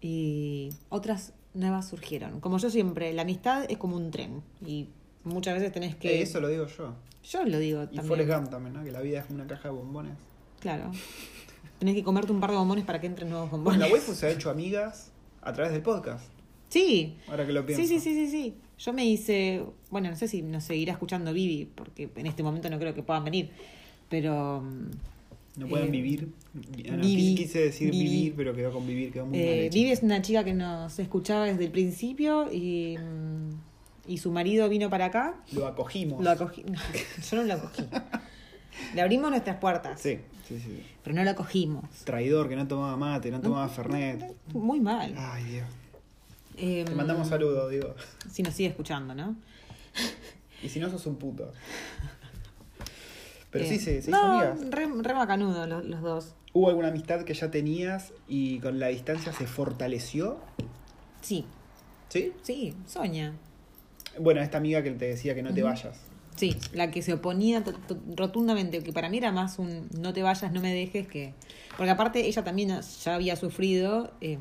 [0.00, 2.40] y otras nuevas surgieron.
[2.40, 4.88] Como yo siempre, la amistad es como un tren y
[5.24, 6.18] muchas veces tenés que...
[6.18, 6.94] Eh, eso lo digo yo.
[7.24, 8.04] Yo lo digo Y también.
[8.06, 8.84] Forrest Gump también, ¿no?
[8.84, 10.14] Que la vida es una caja de bombones.
[10.60, 10.90] Claro.
[11.78, 13.80] Tenés que comerte un par de bombones para que entren nuevos Bueno, bombones.
[13.88, 16.24] la waifu se ha hecho amigas a través del podcast.
[16.68, 17.16] Sí.
[17.28, 17.82] Ahora que lo pienso.
[17.86, 18.54] Sí, sí, sí, sí, sí.
[18.78, 22.68] Yo me hice, bueno, no sé si nos seguirá escuchando Vivi, porque en este momento
[22.70, 23.50] no creo que puedan venir,
[24.08, 24.90] pero mm,
[25.60, 26.28] No pueden Eh, vivir.
[26.54, 28.04] No, Vivi, quise decir Vivi.
[28.04, 29.74] vivir, pero quedó con vivir, quedó muy mal eh, hecho.
[29.74, 33.41] Vivi es una chica que nos escuchaba desde el principio y, mm,
[34.06, 35.34] y su marido vino para acá.
[35.52, 36.22] Lo acogimos.
[36.22, 36.64] Lo acogí.
[37.30, 37.84] yo no lo acogí.
[38.94, 40.82] Le abrimos nuestras puertas, Sí, sí, sí.
[41.04, 41.84] pero no lo acogimos.
[42.04, 44.34] Traidor, que no tomaba mate, no tomaba fernet.
[44.54, 45.14] Muy mal.
[45.16, 45.66] Ay, Dios.
[46.56, 47.94] Eh, Te mandamos saludos, digo.
[48.30, 49.36] Si nos sigue escuchando, ¿no?
[50.62, 51.52] Y si no, sos un puto.
[53.50, 54.70] Pero Eh, sí, se, se hizo no, amigas.
[54.70, 56.34] Re, re macanudo los, los dos.
[56.54, 60.38] ¿Hubo alguna amistad que ya tenías y con la distancia se fortaleció?
[61.20, 61.44] Sí,
[62.08, 62.32] ¿Sí?
[62.42, 63.32] sí, Sonia.
[64.18, 65.98] Bueno, esta amiga que te decía que no te vayas.
[66.36, 67.62] Sí, la que se oponía
[68.16, 71.34] rotundamente, que para mí era más un no te vayas, no me dejes, que...
[71.76, 74.38] Porque aparte ella también ya había sufrido, eh,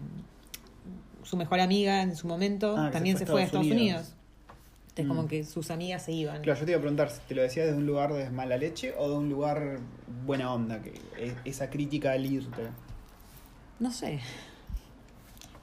[1.24, 4.14] su mejor amiga en su momento Ah, también se fue a Estados Estados Unidos.
[4.90, 5.08] Entonces Mm.
[5.08, 6.42] como que sus amigas se iban.
[6.42, 8.58] Claro, yo te iba a preguntar, si ¿te lo decía desde un lugar de mala
[8.58, 9.80] leche o de un lugar
[10.26, 10.82] buena onda?
[10.82, 12.64] Que e- esa crítica al irte.
[13.80, 14.20] No sé.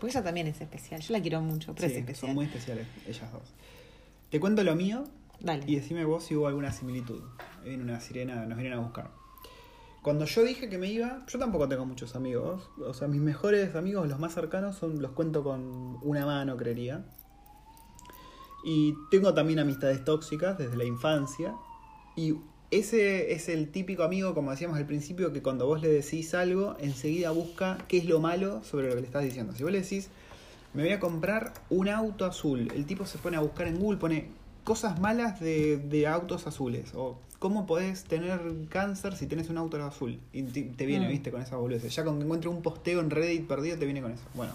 [0.01, 2.29] Porque ella también es especial, yo la quiero mucho, pero Sí, es especial.
[2.29, 3.43] son muy especiales ellas dos.
[4.31, 5.05] Te cuento lo mío
[5.41, 5.65] Dale.
[5.67, 7.23] y decime vos si hubo alguna similitud.
[7.63, 9.11] Ahí viene una sirena, nos vienen a buscar.
[10.03, 12.69] Cuando yo dije que me iba, yo tampoco tengo muchos amigos.
[12.79, 17.05] O sea, mis mejores amigos, los más cercanos, son los cuento con una mano, creería.
[18.65, 21.55] Y tengo también amistades tóxicas desde la infancia.
[22.15, 22.35] Y
[22.71, 26.77] ese es el típico amigo, como decíamos al principio, que cuando vos le decís algo,
[26.79, 29.55] enseguida busca qué es lo malo sobre lo que le estás diciendo.
[29.55, 30.11] Si vos le decís,
[30.75, 33.99] me voy a comprar un auto azul, el tipo se pone a buscar en Google,
[33.99, 34.29] pone
[34.65, 36.93] cosas malas de, de autos azules.
[36.95, 40.21] O cómo podés tener cáncer si tenés un auto azul.
[40.33, 41.11] Y te, te viene, Mm.
[41.11, 41.89] viste, con esa boludez.
[41.95, 44.25] Ya con que encuentre un posteo en Reddit perdido, te viene con eso.
[44.35, 44.53] Bueno,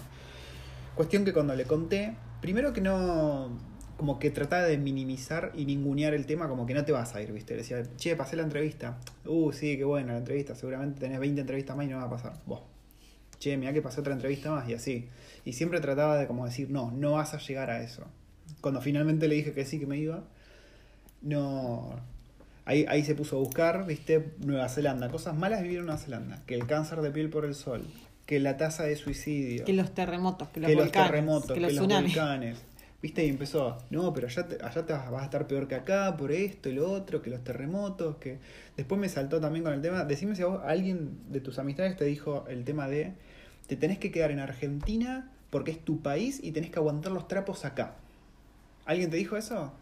[0.94, 3.48] cuestión que cuando le conté, primero que no.
[3.96, 7.22] Como que trataba de minimizar y ningunear el tema, como que no te vas a
[7.22, 7.54] ir, ¿viste?
[7.54, 8.98] Le decía, che, pasé la entrevista.
[9.24, 10.54] Uh, sí, qué buena la entrevista.
[10.56, 12.34] Seguramente tenés 20 entrevistas más y no va a pasar.
[12.44, 12.60] Vos.
[13.44, 15.08] Che, mira que pasé otra entrevista más y así.
[15.44, 18.04] Y siempre trataba de como decir, no, no vas a llegar a eso.
[18.62, 20.24] Cuando finalmente le dije que sí, que me iba,
[21.20, 21.94] no.
[22.64, 26.42] Ahí, ahí se puso a buscar, viste, Nueva Zelanda, cosas malas vivir en Nueva Zelanda,
[26.46, 27.84] que el cáncer de piel por el sol,
[28.24, 31.54] que la tasa de suicidio, Que los terremotos, que los que los volcanes, terremotos, que
[31.54, 32.14] que los los tsunamis.
[32.16, 32.58] volcanes.
[33.02, 33.26] ¿Viste?
[33.26, 36.16] Y empezó, no, pero allá, te- allá te vas, vas a estar peor que acá
[36.16, 38.38] por esto y lo otro, que los terremotos, que...
[38.78, 41.98] Después me saltó también con el tema, decime si a vos, alguien de tus amistades
[41.98, 43.12] te dijo el tema de,
[43.66, 47.28] te tenés que quedar en Argentina porque es tu país y tenés que aguantar los
[47.28, 47.96] trapos acá.
[48.86, 49.72] ¿Alguien te dijo eso?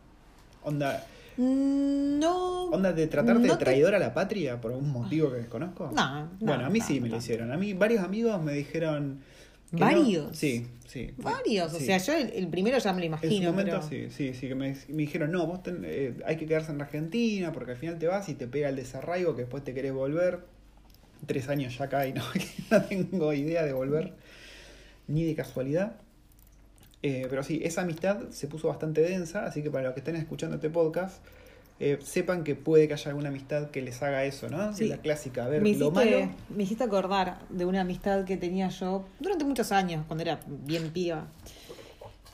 [0.63, 1.07] Onda,
[1.39, 2.65] Mm, No.
[2.67, 5.91] onda de tratarte no de te- traidor a la patria por algún motivo que desconozco.
[5.95, 7.51] No, no, Bueno, a mí no, sí me lo hicieron.
[7.53, 9.21] A mí varios amigos me dijeron...
[9.73, 10.37] ¿Varios?
[10.37, 11.15] Sí, sí.
[11.17, 11.73] Varios.
[11.73, 13.51] O sea, yo el, el primero ya me lo En su imagino.
[13.53, 13.89] momento pero...
[13.89, 16.83] sí, sí, sí, que me, me dijeron, no, vos ten- eh, hay que quedarse en
[16.83, 19.95] Argentina porque al final te vas y te pega el desarraigo que después te querés
[19.95, 20.41] volver.
[21.27, 22.23] Tres años ya acá y no,
[22.71, 24.13] no tengo idea de volver,
[25.09, 25.97] ni de casualidad.
[27.03, 30.15] Eh, pero sí, esa amistad se puso bastante densa, así que para los que estén
[30.17, 31.17] escuchando este podcast,
[31.81, 34.73] eh, sepan que puede que haya alguna amistad que les haga eso, ¿no?
[34.73, 34.87] Sí.
[34.87, 36.31] La clásica, a ver, me, lo malo.
[36.49, 40.91] me hiciste acordar de una amistad que tenía yo durante muchos años, cuando era bien
[40.91, 41.27] piba.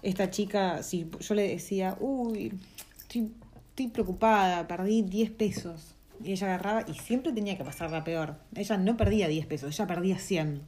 [0.03, 2.53] Esta chica, si yo le decía, uy,
[2.99, 3.33] estoy,
[3.71, 5.95] estoy preocupada, perdí 10 pesos.
[6.25, 8.37] Y ella agarraba y siempre tenía que pasarla peor.
[8.55, 10.63] Ella no perdía 10 pesos, ella perdía 100.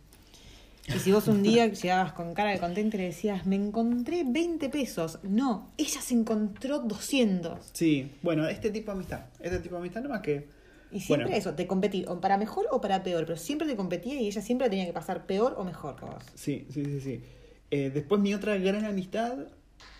[0.95, 4.25] Y si vos un día llegabas con cara de contento y le decías, me encontré
[4.27, 5.19] 20 pesos.
[5.23, 7.71] No, ella se encontró 200.
[7.73, 9.21] Sí, bueno, este tipo de amistad.
[9.41, 10.49] Este tipo de amistad, nomás que.
[10.93, 11.39] Y siempre Bueno.
[11.39, 14.43] eso, te competí, o para mejor o para peor, pero siempre te competía y ella
[14.43, 16.25] siempre tenía que pasar peor o mejor que vos.
[16.35, 17.23] Sí, sí, sí, sí.
[17.71, 19.35] Eh, después mi otra gran amistad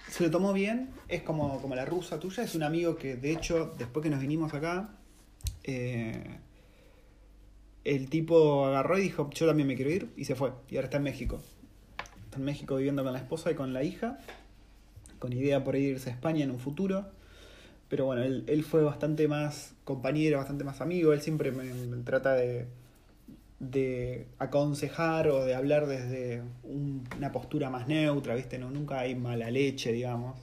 [0.09, 3.31] se lo tomó bien, es como, como la rusa tuya, es un amigo que de
[3.31, 4.89] hecho después que nos vinimos acá,
[5.65, 6.39] eh,
[7.85, 10.53] el tipo agarró y dijo, yo también me quiero ir y se fue.
[10.69, 11.41] Y ahora está en México.
[12.25, 14.19] Está en México viviendo con la esposa y con la hija,
[15.19, 17.07] con idea por irse a España en un futuro.
[17.89, 21.65] Pero bueno, él, él fue bastante más compañero, bastante más amigo, él siempre me,
[22.05, 22.67] trata de,
[23.59, 28.59] de aconsejar o de hablar desde un- una postura más neutra, ¿viste?
[28.59, 30.39] No, nunca hay mala leche, digamos.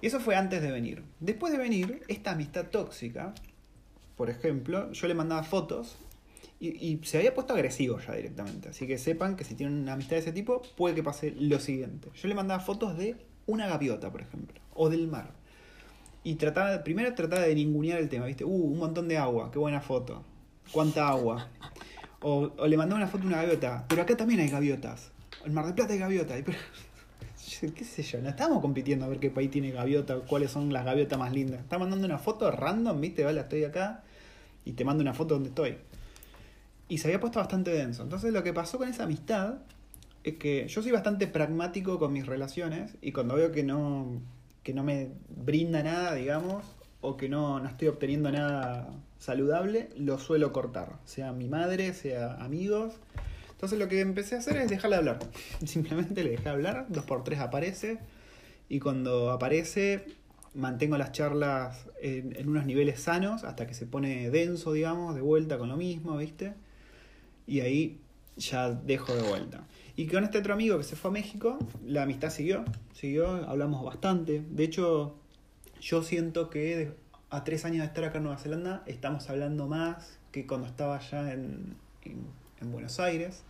[0.00, 1.02] Y eso fue antes de venir.
[1.18, 3.34] Después de venir, esta amistad tóxica,
[4.16, 5.96] por ejemplo, yo le mandaba fotos
[6.58, 8.70] y, y se había puesto agresivo ya directamente.
[8.70, 11.60] Así que sepan que si tienen una amistad de ese tipo, puede que pase lo
[11.60, 12.08] siguiente.
[12.14, 15.30] Yo le mandaba fotos de una gaviota, por ejemplo, o del mar.
[16.24, 18.44] Y trataba, primero trataba de ningunear el tema, ¿viste?
[18.44, 20.24] Uh, un montón de agua, qué buena foto.
[20.72, 21.48] ¿Cuánta agua?
[22.20, 25.12] O, o le mandaba una foto de una gaviota, pero acá también hay gaviotas.
[25.44, 26.42] En Mar del Plata hay gaviotas.
[26.44, 26.58] Pero-
[27.76, 30.84] qué sé yo, no estamos compitiendo a ver qué país tiene gaviota, cuáles son las
[30.84, 31.60] gaviotas más lindas.
[31.60, 33.22] Está mandando una foto random, ¿viste?
[33.22, 34.02] Vale, estoy acá
[34.66, 35.78] y te mando una foto donde estoy.
[36.88, 38.02] Y se había puesto bastante denso.
[38.02, 39.60] Entonces lo que pasó con esa amistad
[40.24, 44.20] es que yo soy bastante pragmático con mis relaciones y cuando veo que no,
[44.62, 46.64] que no me brinda nada, digamos,
[47.00, 50.98] o que no, no estoy obteniendo nada saludable, lo suelo cortar.
[51.04, 52.94] Sea mi madre, sea amigos.
[53.52, 55.20] Entonces lo que empecé a hacer es dejarle hablar.
[55.64, 57.98] Simplemente le dejé hablar, dos por tres aparece.
[58.68, 60.04] Y cuando aparece,
[60.56, 65.58] mantengo las charlas en, unos niveles sanos hasta que se pone denso, digamos, de vuelta
[65.58, 66.54] con lo mismo, ¿viste?
[67.46, 68.00] Y ahí
[68.36, 69.64] ya dejo de vuelta.
[69.94, 73.84] Y con este otro amigo que se fue a México, la amistad siguió, siguió, hablamos
[73.84, 74.42] bastante.
[74.50, 75.14] De hecho,
[75.80, 76.92] yo siento que
[77.30, 80.96] a tres años de estar acá en Nueva Zelanda, estamos hablando más que cuando estaba
[80.96, 83.42] allá en, en Buenos Aires.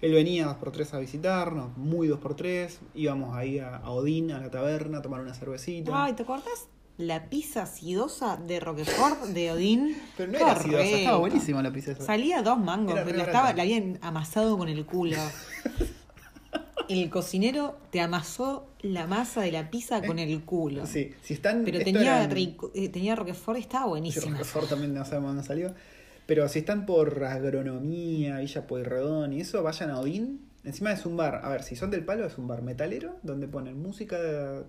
[0.00, 2.80] Él venía dos por tres a visitarnos, muy dos por tres.
[2.94, 5.92] Íbamos ahí a, a Odín, a la taberna, a tomar una cervecita.
[6.04, 6.68] Ay, ¿te acordás?
[6.96, 9.96] La pizza acidosa de Roquefort de Odín.
[10.16, 10.96] Pero no era acidosa, rico.
[10.96, 12.04] estaba buenísima la pizza esa.
[12.04, 15.16] Salía dos mangos, pero la, estaba, la habían amasado con el culo.
[16.88, 20.86] El cocinero te amasó la masa de la pizza con el culo.
[20.86, 21.62] Sí, si están.
[21.64, 24.32] Pero tenía, era en- rico- eh, tenía Roquefort y estaba Sí, buenísima.
[24.32, 25.72] Roquefort también no sabemos dónde salió.
[26.30, 31.16] Pero si están por agronomía, Villa Pueyrredón y eso, vayan a Odín Encima es un
[31.16, 34.16] bar, a ver, si son del palo, es un bar metalero donde ponen música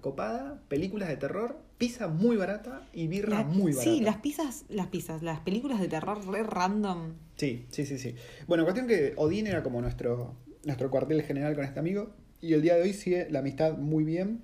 [0.01, 3.91] copada, películas de terror, pizza muy barata y birra La- muy barata.
[3.95, 7.11] Sí, las pizzas, las pizzas, las películas de terror re random.
[7.37, 8.15] Sí, sí, sí, sí.
[8.47, 10.33] Bueno, cuestión que Odín era como nuestro,
[10.65, 12.09] nuestro cuartel general con este amigo
[12.41, 14.41] y el día de hoy sigue la amistad muy bien.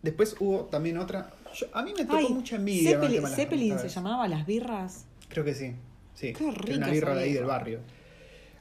[0.00, 1.34] Después hubo también otra...
[1.52, 2.92] yo- a mí me tocó Ay, mucha envidia.
[2.98, 5.04] Zeppelin, Zeppelin se llamaba las birras.
[5.28, 5.74] Creo que sí,
[6.20, 6.32] sí.
[6.32, 6.56] Qué era una
[6.86, 7.80] rica birra de ahí del barrio.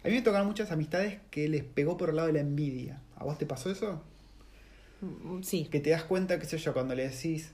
[0.04, 3.02] A mí me tocaron muchas amistades que les pegó por el lado de la envidia.
[3.18, 4.02] ¿A vos te pasó eso?
[5.02, 5.68] Mm, Sí.
[5.72, 7.52] que te das cuenta, qué sé yo, cuando le decís,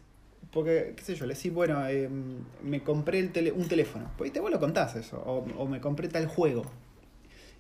[0.51, 2.09] porque, qué sé yo, le decís, bueno, eh,
[2.63, 5.81] me compré el tele- un teléfono, pues te vos lo contás eso, o, o me
[5.81, 6.65] compré tal juego.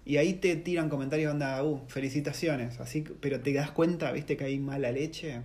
[0.05, 4.43] Y ahí te tiran comentarios, onda, uh, felicitaciones, así, pero te das cuenta, viste, que
[4.45, 5.41] hay mala leche.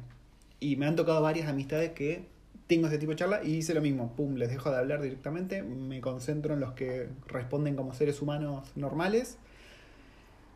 [0.60, 2.26] Y me han tocado varias amistades que
[2.70, 5.61] tengo ese tipo de charla y hice lo mismo, pum, les dejo de hablar directamente,
[5.62, 9.38] me concentro en los que responden como seres humanos normales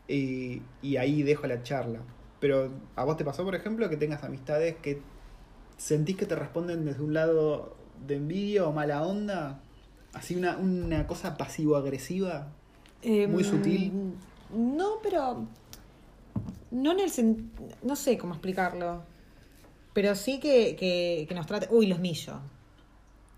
[0.09, 1.99] y, y ahí dejo la charla.
[2.41, 5.01] Pero a vos te pasó, por ejemplo, que tengas amistades que
[5.77, 7.75] sentís que te responden desde un lado
[8.07, 9.61] de envidia o mala onda,
[10.13, 12.47] así una, una cosa pasivo-agresiva.
[13.03, 13.93] Muy Em, sutil.
[14.55, 15.47] No, pero.
[16.71, 17.49] No en el sen-
[17.83, 19.03] No sé cómo explicarlo.
[19.95, 21.69] Pero sí que, que, que nos trate.
[21.71, 22.37] Uy, los millos.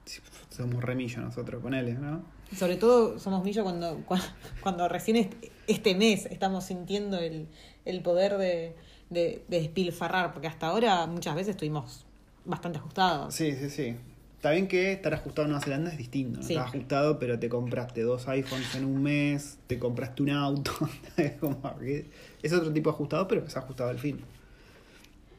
[0.04, 2.22] Sí, Somos remillo nosotros con él, ¿no?
[2.56, 4.26] Sobre todo somos millos cuando, cuando,
[4.60, 5.34] cuando recién est-
[5.66, 7.46] este mes estamos sintiendo el,
[7.84, 8.74] el poder de,
[9.10, 12.04] de, de despilfarrar, porque hasta ahora muchas veces estuvimos
[12.44, 13.34] bastante ajustados.
[13.34, 13.96] Sí, sí, sí.
[14.36, 16.38] Está bien que estar ajustado en Nueva Zelanda es distinto.
[16.40, 16.46] ¿no?
[16.46, 16.52] Sí.
[16.54, 20.70] Estás ajustado, pero te compraste dos iPhones en un mes, te compraste un auto.
[21.16, 21.60] es como
[22.42, 24.20] es otro tipo de ajustado, pero es ajustado al fin.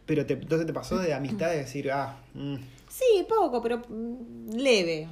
[0.07, 2.55] Pero te, entonces te pasó de amistad de decir, ah, mm,
[2.89, 5.07] Sí, poco, pero mm, leve.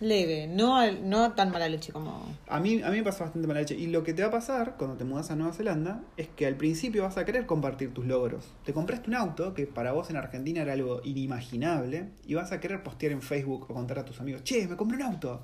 [0.00, 0.46] Leve.
[0.46, 2.26] No, no tan mala leche como.
[2.46, 3.76] A mí, a mí me pasó bastante mala leche.
[3.76, 6.46] Y lo que te va a pasar cuando te mudas a Nueva Zelanda es que
[6.46, 8.52] al principio vas a querer compartir tus logros.
[8.64, 12.60] Te compraste un auto que para vos en Argentina era algo inimaginable y vas a
[12.60, 15.40] querer postear en Facebook o contar a tus amigos, che, me compré un auto.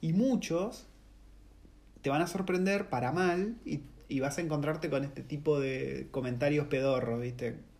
[0.00, 0.86] Y muchos
[2.00, 6.08] te van a sorprender para mal y, y vas a encontrarte con este tipo de
[6.10, 7.71] comentarios pedorros, ¿viste?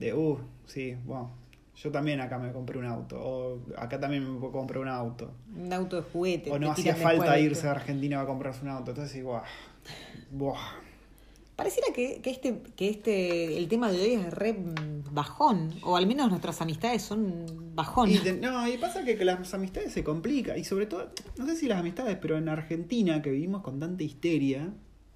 [0.00, 1.30] De, uh, sí, bueno,
[1.76, 3.20] yo también acá me compré un auto.
[3.20, 5.30] O acá también me comprar un auto.
[5.56, 6.50] Un auto de juguete.
[6.50, 8.90] O no hacía falta irse a Argentina a comprarse un auto.
[8.90, 9.42] Entonces, igual.
[10.32, 10.58] Buah.
[11.54, 14.56] Pareciera que, que este, que este, el tema de hoy es re
[15.12, 18.10] bajón, o al menos nuestras amistades son bajón.
[18.10, 20.58] Y te- no, y pasa que, que las amistades se complican.
[20.58, 24.02] Y sobre todo, no sé si las amistades, pero en Argentina, que vivimos con tanta
[24.02, 24.72] histeria,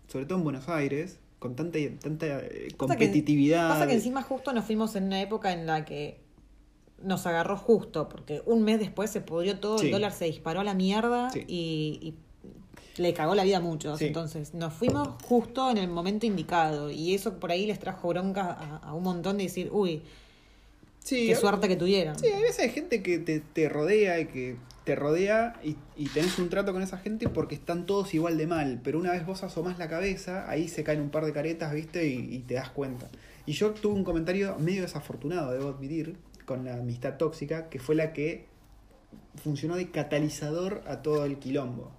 [0.07, 3.69] sobre todo en Buenos Aires, con tanta, tanta eh, Pasa que- competitividad.
[3.69, 6.19] Pasa que encima justo nos fuimos en una época en la que
[7.03, 9.87] nos agarró justo, porque un mes después se pudrió todo, Sí.
[9.87, 11.45] el dólar se disparó a la mierda Sí.
[11.47, 11.99] y,
[12.97, 13.99] y le cagó la vida a muchos.
[13.99, 14.07] Sí.
[14.07, 18.51] Entonces nos fuimos justo en el momento indicado y eso por ahí les trajo bronca
[18.53, 20.01] a, a un montón de decir, uy,
[21.01, 22.19] Sí, qué a- suerte que tuvieron.
[22.19, 26.09] Sí, hay veces hay gente que te, te rodea y que te rodea y, y
[26.09, 28.81] tenés un trato con esa gente porque están todos igual de mal.
[28.85, 32.07] Pero una vez vos asomás la cabeza, ahí se caen un par de caretas, ¿viste?
[32.07, 33.09] Y, te das cuenta.
[33.47, 37.95] Y yo tuve un comentario medio desafortunado, debo admitir, con la amistad tóxica, que fue
[37.95, 38.47] la que
[39.43, 41.91] funcionó de catalizador a todo el quilombo.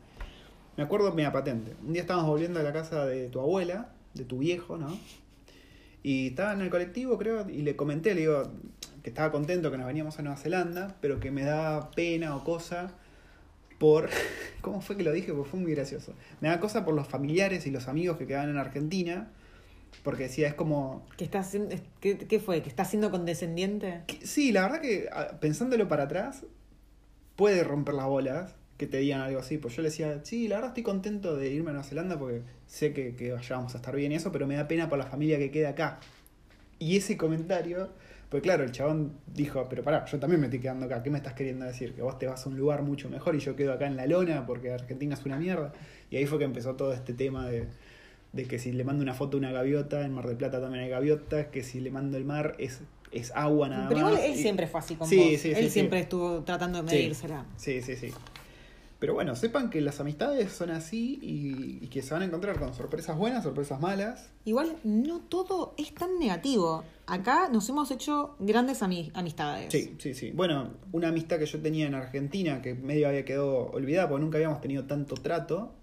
[0.77, 1.75] Me acuerdo, mira, patente.
[1.85, 4.97] Un día estábamos volviendo a la casa de tu abuela, de tu viejo, ¿no?
[6.07, 8.51] Y estaba en el colectivo, creo, y le comenté, le digo,
[9.01, 12.43] que estaba contento que nos veníamos a Nueva Zelanda, pero que me da pena o
[12.43, 12.91] cosa
[13.79, 14.11] por...
[14.61, 15.33] ¿Cómo fue que lo dije?
[15.33, 16.13] Porque fue muy gracioso.
[16.41, 19.31] Me da cosa por los familiares y los amigos que quedaban en Argentina,
[20.03, 21.07] porque decía, es como...
[21.17, 21.43] ¿Qué, está
[22.01, 22.61] qué, qué fue?
[22.61, 24.01] ¿Que está siendo condescendiente?
[24.05, 26.43] que- Sí, la verdad que pensándolo para atrás,
[27.35, 29.57] puede romper las bolas que te digan algo así.
[29.57, 32.41] Pues yo le decía, sí, la verdad estoy contento de irme a Nueva Zelanda porque
[32.67, 35.05] sé que, que vayamos a estar bien y eso, pero me da pena por la
[35.05, 35.99] familia que queda acá.
[36.77, 37.89] Y ese comentario,
[38.29, 41.17] pues claro, el chabón dijo, pero pará, yo también me estoy quedando acá, ¿qué me
[41.17, 41.93] estás queriendo decir?
[41.93, 44.07] Que vos te vas a un lugar mucho mejor y yo quedo acá en la
[44.07, 45.71] lona porque Argentina es una mierda.
[46.09, 47.67] Y ahí fue que empezó todo este tema de,
[48.33, 50.83] de que si le mando una foto a una gaviota, en Mar del Plata también
[50.83, 52.81] hay gaviotas, que si le mando el mar es,
[53.13, 54.11] es agua nada Pero más.
[54.11, 55.27] igual él Y- siempre fue así con Sí, vos.
[55.29, 55.69] sí, sí, él sí.
[55.69, 57.45] siempre estuvo tratando de medírsela.
[57.55, 58.11] Sí, sí, sí.
[59.05, 62.57] Pero bueno, sepan que las amistades son así y, y que se van a encontrar
[62.57, 64.31] con sorpresas buenas, sorpresas malas.
[64.45, 66.83] Igual no todo es tan negativo.
[67.05, 69.71] Acá nos hemos hecho grandes ami- amistades.
[69.71, 70.31] Sí, sí, sí.
[70.31, 74.37] Bueno, una amistad que yo tenía en Argentina que medio había quedado olvidada porque nunca
[74.39, 75.75] habíamos tenido tanto trato,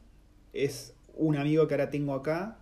[0.53, 2.59] es un amigo que ahora tengo acá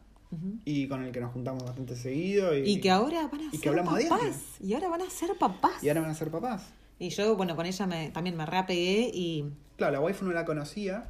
[0.67, 2.55] y con el que nos juntamos bastante seguido.
[2.55, 4.61] Y, Y que ahora van a y que ser papás.
[4.63, 5.83] Y ahora van a ser papás.
[5.83, 6.65] y ahora van a ser papás.
[6.99, 9.47] Y yo, bueno, con ella me, también me reapegué y
[9.81, 11.05] Claro, la waifu no la conocía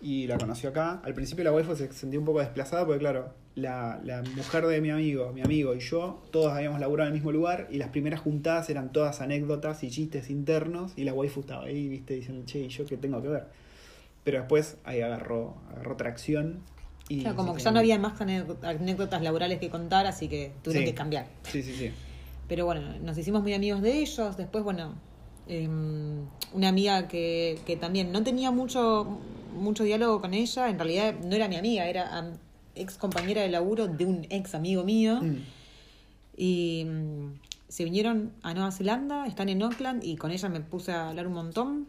[0.00, 1.00] y la conoció acá.
[1.04, 4.80] Al principio la waifu se sentía un poco desplazada porque, claro, la, la mujer de
[4.80, 7.88] mi amigo, mi amigo y yo, todos habíamos laburado en el mismo lugar y las
[7.88, 12.44] primeras juntadas eran todas anécdotas y chistes internos y la waifu estaba ahí, viste, diciendo,
[12.46, 13.46] che, ¿y yo qué tengo que ver?
[14.22, 16.60] Pero después ahí agarró, agarró tracción.
[17.08, 17.80] Y Claro, como que ya no quedó.
[17.80, 20.92] había más anécdot- anécdotas laborales que contar, así que tuvieron Sí.
[20.92, 21.26] que cambiar.
[21.42, 21.90] Sí, sí, sí.
[22.46, 24.36] Pero bueno, nos hicimos muy amigos de ellos.
[24.36, 24.94] Después, bueno,
[25.48, 29.18] em, una amiga que, que también no tenía mucho,
[29.54, 30.68] mucho diálogo con ella.
[30.68, 32.36] En realidad no era mi amiga, era
[32.74, 35.20] ex compañera de laburo de un ex amigo mío.
[35.22, 35.36] Mm.
[36.36, 37.38] Y mm,
[37.68, 41.26] se vinieron a Nueva Zelanda, están en Auckland y con ella me puse a hablar
[41.26, 41.86] un montón.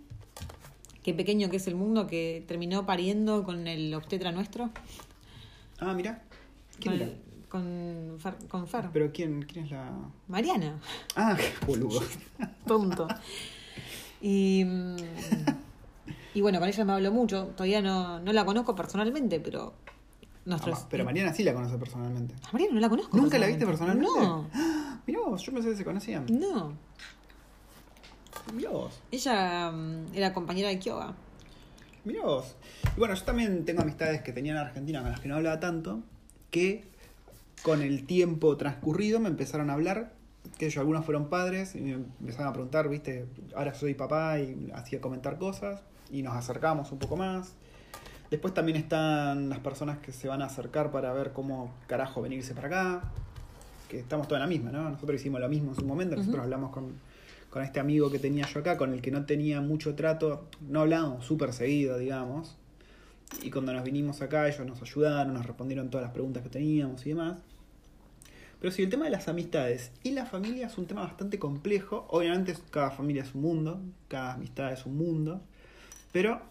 [1.04, 4.70] Qué pequeño que es el mundo que terminó pariendo con el obstetra nuestro.
[5.80, 6.22] Ah, mira.
[6.80, 7.18] ¿Quién con, era?
[7.50, 8.36] Con Fer.
[8.48, 8.90] Con Fer.
[8.92, 9.92] ¿Pero quién, quién es la...?
[10.28, 10.80] Mariana.
[11.16, 12.02] Ah, qué boludo.
[12.68, 13.08] Tonto.
[14.22, 14.66] Y,
[16.34, 17.48] y bueno, con ella me hablo mucho.
[17.56, 19.74] Todavía no, no la conozco personalmente, pero
[20.46, 20.80] nuestros.
[20.80, 22.36] Ah, pero Mariana sí la conoce personalmente.
[22.48, 23.18] A Mariana no la conozco.
[23.18, 24.12] ¿Nunca la viste personalmente?
[24.20, 24.48] No,
[25.08, 26.26] Mirá vos, yo pensé que se conocían.
[26.30, 26.74] no.
[28.54, 29.02] Mirá vos.
[29.12, 31.14] Ella mm, era compañera de Kyoga.
[32.06, 32.56] Mirá vos.
[32.96, 35.60] Y bueno, yo también tengo amistades que tenía en Argentina con las que no hablaba
[35.60, 36.00] tanto,
[36.50, 36.86] que
[37.64, 40.14] con el tiempo transcurrido me empezaron a hablar,
[40.58, 44.72] que ellos algunos fueron padres y me empezaron a preguntar, viste, ahora soy papá y
[44.74, 45.82] hacía comentar cosas
[46.12, 47.54] y nos acercamos un poco más.
[48.32, 52.54] Después también están las personas que se van a acercar para ver cómo carajo venirse
[52.54, 53.12] para acá,
[53.90, 54.90] que estamos todos en la misma, ¿no?
[54.90, 56.94] Nosotros hicimos lo mismo en su momento, nosotros hablamos con,
[57.50, 60.82] con este amigo que tenía yo acá, con el que no tenía mucho trato, no
[60.82, 62.58] hablábamos súper seguido, digamos.
[63.42, 67.06] Y cuando nos vinimos acá, ellos nos ayudaron, nos respondieron todas las preguntas que teníamos
[67.06, 67.40] y demás.
[68.60, 72.08] Pero sí, el tema de las amistades y la familia es un tema bastante complejo.
[72.10, 75.42] Obviamente cada familia es un mundo, cada amistad es un mundo.
[76.12, 76.42] Pero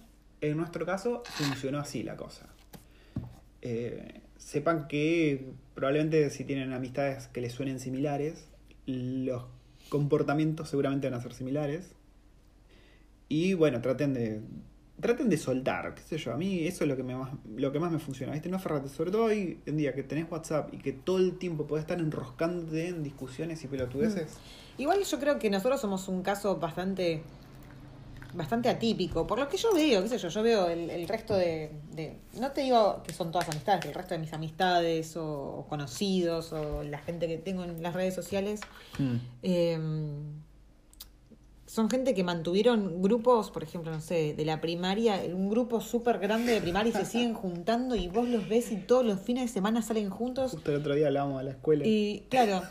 [0.40, 2.46] en nuestro caso funcionó así la cosa.
[3.62, 8.46] Eh, sepan que probablemente si tienen amistades que les suenen similares,
[8.86, 9.44] los
[9.88, 11.90] comportamientos seguramente van a ser similares.
[13.28, 14.40] Y bueno, traten de
[15.00, 17.70] traten de soltar, qué sé yo, a mí eso es lo que, me más, lo
[17.72, 18.48] que más me funciona, ¿viste?
[18.48, 21.66] No aferrate, sobre todo hoy en día que tenés WhatsApp y que todo el tiempo
[21.66, 24.36] podés estar enroscándote en discusiones y pelotudeces.
[24.78, 27.22] Igual yo creo que nosotros somos un caso bastante
[28.34, 29.26] bastante atípico.
[29.26, 32.16] Por lo que yo veo, qué sé yo, yo veo el, el resto de, de-
[32.38, 35.24] No te digo que son todas amistades, el resto de mis amistades o,
[35.60, 38.60] o conocidos o la gente que tengo en las redes sociales
[38.98, 39.16] Mm.
[39.42, 39.78] eh,
[41.76, 46.18] son gente que mantuvieron grupos, por ejemplo, no sé, de la primaria, un grupo súper
[46.18, 49.42] grande de primaria y se siguen juntando y vos los ves y todos los fines
[49.42, 50.52] de semana salen juntos.
[50.52, 51.84] Justo el otro día hablábamos de la escuela.
[51.86, 52.62] Y claro,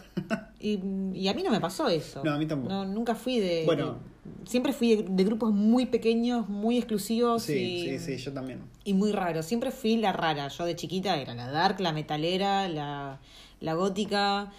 [0.59, 0.79] y,
[1.13, 2.23] y a mí no me pasó eso.
[2.23, 2.73] No, a mí tampoco.
[2.73, 3.61] No, nunca fui de...
[3.67, 3.99] Bueno.
[4.23, 8.33] de- siempre fui de, de grupos muy pequeños, muy exclusivos sí, y, sí, sí, yo
[8.33, 8.61] también.
[8.83, 9.45] y muy raros.
[9.45, 10.47] Siempre fui la rara.
[10.47, 13.19] Yo de chiquita era la dark, la metalera, la,
[13.61, 14.51] la gótica.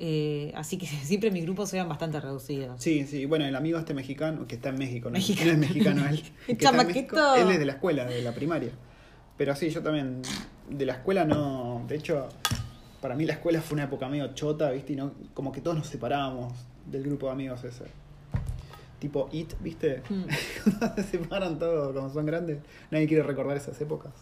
[0.00, 2.80] Eh, así que siempre mis grupos eran bastante reducidos.
[2.80, 5.14] Sí, sí, bueno, el amigo este mexicano, que está en México, ¿no?
[5.14, 5.46] Mexicano.
[5.46, 6.22] No es mexicano él.
[6.46, 7.16] que está en Chamaquito.
[7.16, 8.70] México, él es de la escuela, de la primaria.
[9.36, 10.22] Pero sí, yo también,
[10.70, 12.28] de la escuela no, de hecho,
[13.00, 14.92] para mí la escuela fue una época medio chota, ¿viste?
[14.92, 16.52] Y no, como que todos nos separábamos
[16.86, 17.84] del grupo de amigos ese.
[19.00, 20.02] Tipo IT, ¿viste?
[20.08, 20.24] Mm.
[20.96, 22.58] Se separan todos cuando son grandes.
[22.90, 24.12] Nadie quiere recordar esas épocas.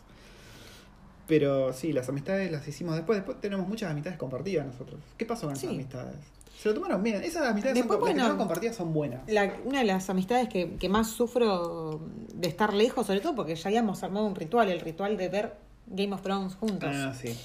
[1.27, 3.19] Pero sí, las amistades las hicimos después.
[3.19, 5.01] Después tenemos muchas amistades compartidas nosotros.
[5.17, 5.75] ¿Qué pasó con esas Sí.
[5.75, 6.15] amistades?
[6.59, 7.23] Se lo tomaron bien.
[7.23, 9.21] Esas amistades son, Después, las que son compartidas son buenas.
[9.29, 12.01] La- una de las amistades que, que más sufro
[12.35, 15.55] de estar lejos, sobre todo porque ya habíamos armado un ritual, el ritual de ver
[15.87, 16.89] Game of Thrones juntos.
[16.93, 17.37] Ah, sí.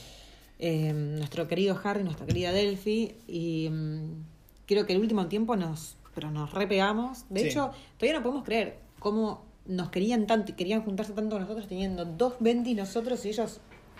[0.59, 4.23] Eh, nuestro querido Harry, nuestra querida Delphi, y mm,
[4.67, 7.25] creo que el último tiempo nos, pero nos repegamos.
[7.29, 7.47] De Sí.
[7.47, 11.67] hecho, todavía no podemos creer cómo nos querían tanto y querían juntarse tanto con nosotros
[11.67, 13.59] teniendo dos Bendy nosotros y ellos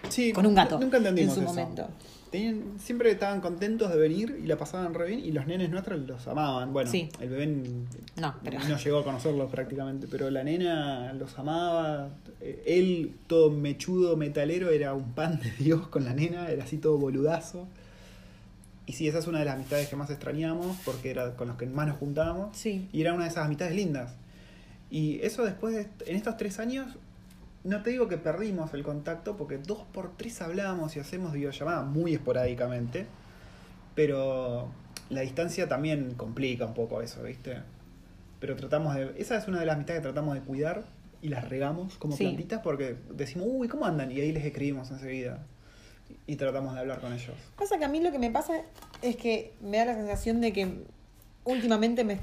[0.09, 1.53] Sí, con un gato Nunca entendimos en su eso.
[1.62, 1.88] momento.
[2.32, 5.99] Tenían- siempre estaban contentos de venir y la pasaban re bien y los nenes nuestros
[6.07, 6.74] los amaban.
[6.74, 7.07] Bueno, Sí.
[7.20, 7.86] el bebé n-
[8.16, 12.09] No, pero- no llegó a conocerlos prácticamente, pero la nena los amaba.
[12.39, 16.78] Eh, Él, todo mechudo, metalero, era un pan de Dios con la nena, era así
[16.78, 17.68] todo boludazo.
[18.88, 21.57] Y sí, esa es una de las amistades que más extrañamos porque era con los
[21.57, 22.57] que más nos juntábamos.
[22.57, 22.89] Sí.
[22.91, 24.14] Y era una de esas amistades lindas.
[24.92, 26.98] Y eso después, de, en estos tres años,
[27.64, 31.86] no te digo que perdimos el contacto, porque dos por tres hablamos y hacemos videollamadas
[31.88, 33.08] muy esporádicamente.
[33.96, 34.70] Pero
[35.10, 37.58] la distancia también complica un poco eso, ¿viste?
[38.39, 39.14] Pero tratamos de.
[39.18, 40.84] Esa es una de las amistades que tratamos de cuidar
[41.22, 42.24] y las regamos como Sí.
[42.26, 44.12] plantitas porque decimos, uy, ¿cómo andan?
[44.12, 45.46] Y ahí les escribimos enseguida.
[46.28, 47.36] Y tratamos de hablar con ellos.
[47.58, 48.62] Pasa que a mí lo que me pasa
[49.02, 50.84] es que me da la sensación de que
[51.46, 52.18] últimamente me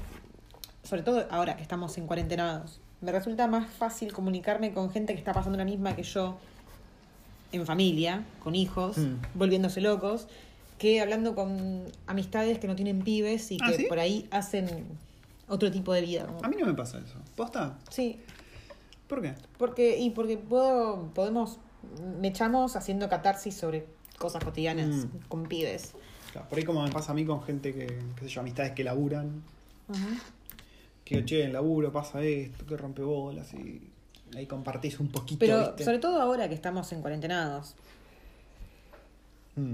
[0.89, 5.19] sobre todo ahora que estamos en cuarentenados, me resulta más fácil comunicarme con gente que
[5.19, 6.39] está pasando la misma que yo
[7.51, 9.15] en familia, con hijos, Mm.
[9.35, 10.27] volviéndose locos,
[10.79, 13.85] que hablando con amistades que no tienen pibes y ¿Ah, que sí?
[13.85, 14.85] por ahí hacen
[15.47, 16.25] otro tipo de vida.
[16.25, 17.17] como- A mí no me pasa eso.
[17.35, 17.77] ¿Posta?
[17.89, 18.19] Sí,
[19.07, 19.35] ¿Por qué?
[19.59, 21.57] porque, y porque puedo, podemos,
[22.19, 23.85] me echamos haciendo catarsis sobre
[24.17, 25.09] cosas cotidianas Mm.
[25.27, 25.93] con pibes.
[26.31, 27.85] Claro, por ahí como me pasa a mí con gente que,
[28.15, 29.43] qué sé yo, amistades que laburan.
[31.17, 33.89] Que, che, en laburo pasa esto, que rompe bolas y
[34.35, 35.83] ahí compartís un poquito, Pero ¿viste?
[35.83, 37.75] sobre todo ahora que estamos en cuarentenados.
[39.55, 39.73] Mm.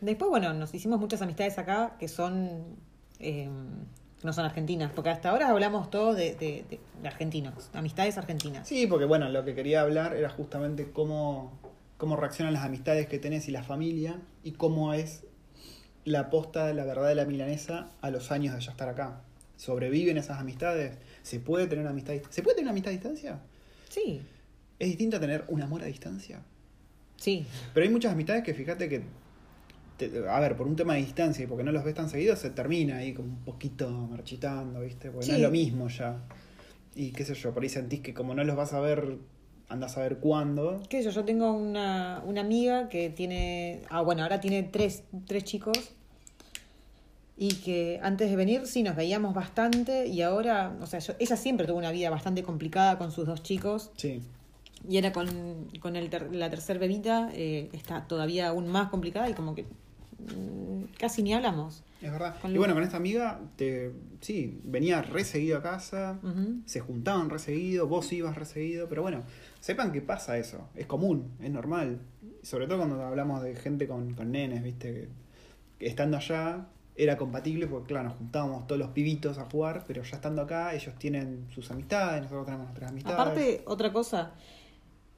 [0.00, 2.62] Después, bueno, nos hicimos muchas amistades acá que son
[3.20, 3.48] eh,
[4.22, 8.66] no son argentinas, porque hasta ahora hablamos todos de, de- de- de argentinos, amistades argentinas.
[8.66, 11.52] Sí, porque bueno, lo que quería hablar era justamente cómo,
[11.98, 15.24] cómo reaccionan las amistades que tenés y la familia y cómo es
[16.06, 19.20] la posta de la verdad de la milanesa a los años de ya estar acá.
[19.56, 20.96] ¿Sobreviven esas amistades?
[21.22, 23.40] ¿Se puede tener una amistad ¿Se puede tener una amistad a distancia?
[23.88, 24.20] Sí,
[24.78, 26.40] ¿Es distinto a tener un amor a distancia?
[27.16, 27.46] sí.
[27.72, 29.02] Pero hay muchas amistades que fíjate que,
[29.96, 32.40] te- a ver, por un tema de distancia y porque no los ves tan seguidos,
[32.40, 35.10] se termina ahí como un poquito marchitando, ¿viste?
[35.10, 36.22] Porque no es lo mismo ya.
[36.96, 39.18] Y qué sé yo, por ahí sentís que como no los vas a ver,
[39.68, 40.82] andás a ver cuándo.
[40.88, 41.10] ¿Qué sé yo?
[41.12, 45.94] Yo tengo una, una amiga que tiene, ah, bueno, ahora tiene tres, tres chicos
[47.36, 51.36] y que antes de venir sí nos veíamos bastante y ahora, o sea, yo- ella
[51.36, 54.22] siempre tuvo una vida bastante complicada con sus dos chicos Sí.
[54.88, 59.28] y ahora con, con el ter- la tercer bebita eh, está todavía aún más complicada
[59.28, 59.64] y como que
[60.18, 61.82] mm, casi ni hablamos.
[62.00, 62.36] Es verdad.
[62.40, 66.18] Con y bueno, con esta amiga, te, sí, venía re seguido a casa,
[66.66, 69.22] se juntaban re seguido, vos ibas re seguido, pero bueno,
[69.60, 72.00] sepan que pasa eso, es común, es normal.
[72.42, 75.08] Sobre todo cuando hablamos de gente con, con nenes, viste, que,
[75.78, 76.66] que estando allá
[76.96, 80.74] era compatible porque claro, nos juntábamos todos los pibitos a jugar, pero ya estando acá
[80.74, 83.18] ellos tienen sus amistades, nosotros tenemos nuestras amistades.
[83.18, 84.32] Aparte, otra cosa,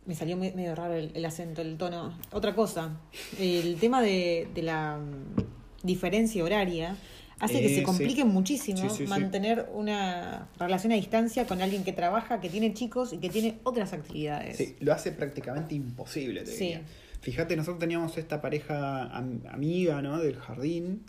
[0.07, 2.17] me salió me- medio raro el, el acento, el tono.
[2.33, 2.99] Otra cosa,
[3.39, 6.97] el tema de, de la mm, diferencia horaria
[7.41, 7.83] hace que Eh, se sí.
[7.83, 9.07] complique muchísimo Sí, sí, sí.
[9.11, 13.59] mantener una relación a distancia con alguien que trabaja, que tiene chicos y que tiene
[13.65, 14.57] otras actividades.
[14.57, 16.65] Sí, lo hace prácticamente imposible, te Sí.
[16.65, 16.83] diría.
[17.21, 20.19] Fíjate, nosotros teníamos esta pareja am- amiga, ¿no?
[20.19, 21.03] Del jardín,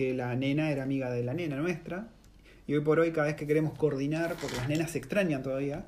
[0.00, 2.08] que la nena era amiga de la nena nuestra.
[2.66, 5.84] Y hoy por hoy, cada vez que queremos coordinar, porque las nenas se extrañan todavía,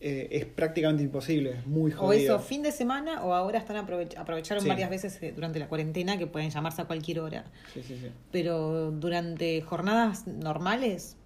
[0.00, 2.34] eh, es prácticamente imposible, es muy O jodido.
[2.36, 4.68] eso, fin de semana, o ahora están aprovech- aprovecharon Sí.
[4.68, 7.44] varias veces eh, durante la cuarentena que pueden llamarse a cualquier hora.
[7.72, 8.08] Sí, sí, sí.
[8.32, 11.16] Pero durante jornadas normales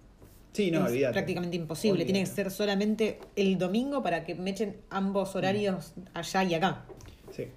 [0.53, 2.05] Sí, no, es prácticamente imposible.
[2.05, 6.85] Tiene que ser solamente el domingo para que me echen ambos horarios allá y acá.
[7.31, 7.47] Sí.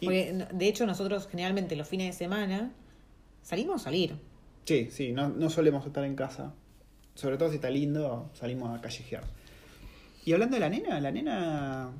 [0.00, 2.72] Y- Porque, de hecho, nosotros generalmente los fines de semana
[3.42, 4.16] salimos a salir.
[4.64, 6.54] Sí, sí, no, no solemos estar en casa.
[7.14, 9.24] Sobre todo si está lindo, salimos a callejear.
[10.24, 11.90] Y hablando de la nena, la nena,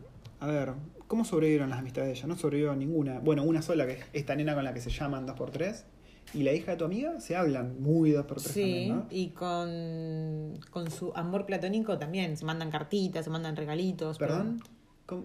[0.41, 0.73] a ver,
[1.07, 2.27] ¿cómo sobrevivieron las amistades de ella?
[2.27, 3.19] No sobrevivió ninguna.
[3.21, 5.87] Bueno, una sola, que es esta nena con la que se llaman dos por tres
[6.35, 9.07] Y la hija de tu amiga se hablan muy dos por tres Sí, también, ¿no?
[9.11, 12.37] y con, con su amor platónico también.
[12.37, 14.19] Se mandan cartitas, se mandan regalitos.
[14.19, 14.63] pero- ¿Perdón?
[15.07, 15.25] ¿Cómo?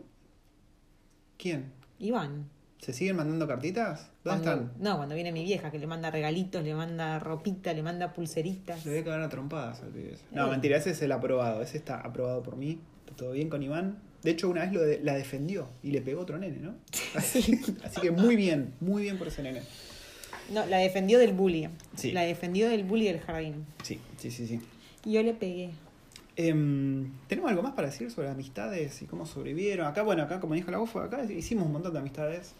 [1.38, 1.74] ¿Quién?
[2.00, 2.50] Iván.
[2.84, 4.10] ¿Se siguen mandando cartitas?
[4.26, 4.84] ¿Dónde Cuando- están?
[4.84, 8.86] No, cuando viene mi vieja, que le manda regalitos, le manda ropita, le manda pulseritas.
[8.86, 10.18] Le voy a cagar a trompadas al pibe.
[10.32, 10.52] No, Eh.
[10.52, 11.62] mentira, ese es el aprobado.
[11.62, 12.80] Ese está aprobado por mí.
[13.06, 14.00] Está todo bien con Iván.
[14.22, 16.76] De hecho, una vez lo de- la defendió y le pegó otro nene, ¿no?
[17.16, 19.62] Así, así que muy bien, muy bien por ese nene.
[20.52, 21.70] No, la defendió del bully.
[21.96, 22.12] Sí.
[22.12, 23.66] La defendió del bully del jardín.
[23.82, 24.60] Sí, sí, sí, sí.
[25.06, 25.70] Y yo le pegué.
[26.36, 29.86] Em, ¿Tenemos algo más para decir sobre amistades y cómo sobrevivieron?
[29.88, 32.54] Acá, bueno, acá como dijo la waifu, acá hicimos un montón de amistades.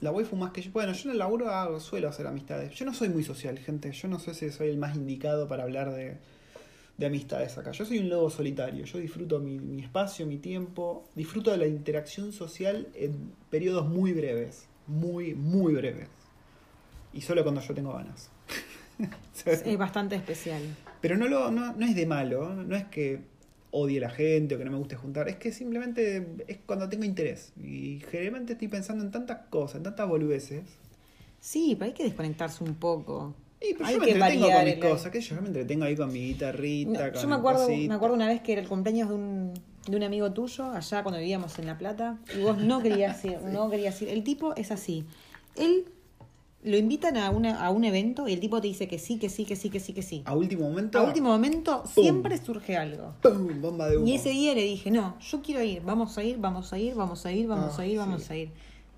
[0.00, 0.70] La waifu más que yo.
[0.72, 2.72] Bueno, yo en el laburo hago- suelo hacer amistades.
[2.74, 3.92] Yo no soy muy social, gente.
[3.92, 6.16] Yo no sé si soy el más indicado para hablar de,
[6.96, 7.72] de amistades acá.
[7.72, 8.84] Yo soy un lobo solitario.
[8.86, 11.04] Yo disfruto mi, mi espacio, mi tiempo.
[11.14, 14.66] Disfruto de la interacción social en periodos muy breves.
[14.86, 16.08] Muy, muy breves.
[17.12, 18.30] Y solo cuando yo tengo ganas.
[19.44, 20.62] Es, es bastante especial.
[21.00, 23.20] Pero no, lo, no, no es de malo, no es que
[23.72, 27.04] odie la gente o que no me guste juntar, es que simplemente es cuando tengo
[27.04, 27.52] interés.
[27.62, 30.62] Y generalmente estoy pensando en tantas cosas, en tantas boludeces.
[31.40, 33.34] Sí, pero hay que desconectarse un poco.
[33.60, 35.84] Y pero Hay yo me que entretengo con mis el- cosas, que yo me entretengo
[35.84, 37.88] ahí con mi guitarrita, No, con yo me acuerdo, cosita.
[37.88, 39.54] me acuerdo una vez que era el cumpleaños de un,
[39.86, 43.38] de un amigo tuyo, allá cuando vivíamos en La Plata, y vos no querías ir,
[43.44, 44.08] no querías ir.
[44.08, 45.04] El tipo es así.
[45.56, 45.84] Él
[46.62, 49.30] lo invitan a, una, a un evento y el tipo te dice que sí, que
[49.30, 50.22] sí, que sí, que sí, que sí.
[50.26, 50.98] A último momento.
[50.98, 52.04] A último momento ¡Pum!
[52.04, 53.14] siempre surge algo.
[53.22, 53.60] ¡pum!
[53.62, 54.06] Bomba de humo.
[54.06, 56.94] Y ese día le dije, no, yo quiero ir, vamos a ir, vamos a ir,
[56.94, 58.32] vamos a ir, vamos Ah, a ir, vamos sí.
[58.32, 58.50] a ir.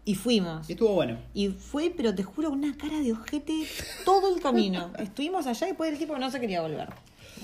[0.05, 0.69] Y fuimos.
[0.69, 1.17] Y estuvo bueno.
[1.33, 3.63] Y fue, pero te juro, una cara de ojete
[4.05, 4.91] todo el camino.
[4.99, 6.89] Estuvimos allá y después el tipo no se quería volver.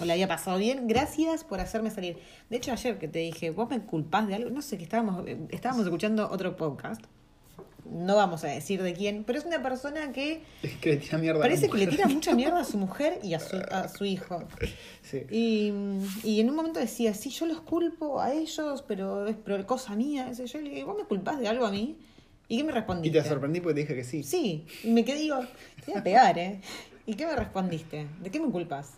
[0.01, 0.89] o la había pasado bien.
[0.89, 2.19] Gracias por hacerme salir.
[2.51, 5.25] De hecho, ayer que te dije, vos me culpás de algo, no sé, que estábamos,
[5.29, 7.03] eh, estábamos escuchando otro podcast.
[7.91, 10.43] No vamos a decir de quién, pero es una persona que
[10.81, 13.35] que le tira mierda a parece que le tira mucha mierda a su mujer y
[13.35, 14.43] a su, a su hijo.
[15.03, 15.23] Sí.
[15.31, 15.73] Y,
[16.23, 19.97] y en un momento decía, sí, yo los culpo a ellos, pero es pero cosa
[19.97, 20.29] mía.
[20.31, 21.97] Ese yo le dije, ¿vos me culpás de algo a mí?
[22.49, 23.23] ¿Y qué me Y respondiste?
[23.23, 24.23] te sorprendí porque te dije que sí.
[24.23, 25.41] Sí, y me quedé, digo,
[25.85, 26.61] te voy a pegar, ¿eh?
[27.07, 28.07] ¿Y qué me respondiste?
[28.21, 28.93] ¿De qué me culpas?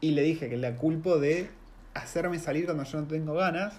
[0.00, 1.48] Y le dije que la culpo de
[1.94, 3.74] hacerme salir cuando yo no tengo ganas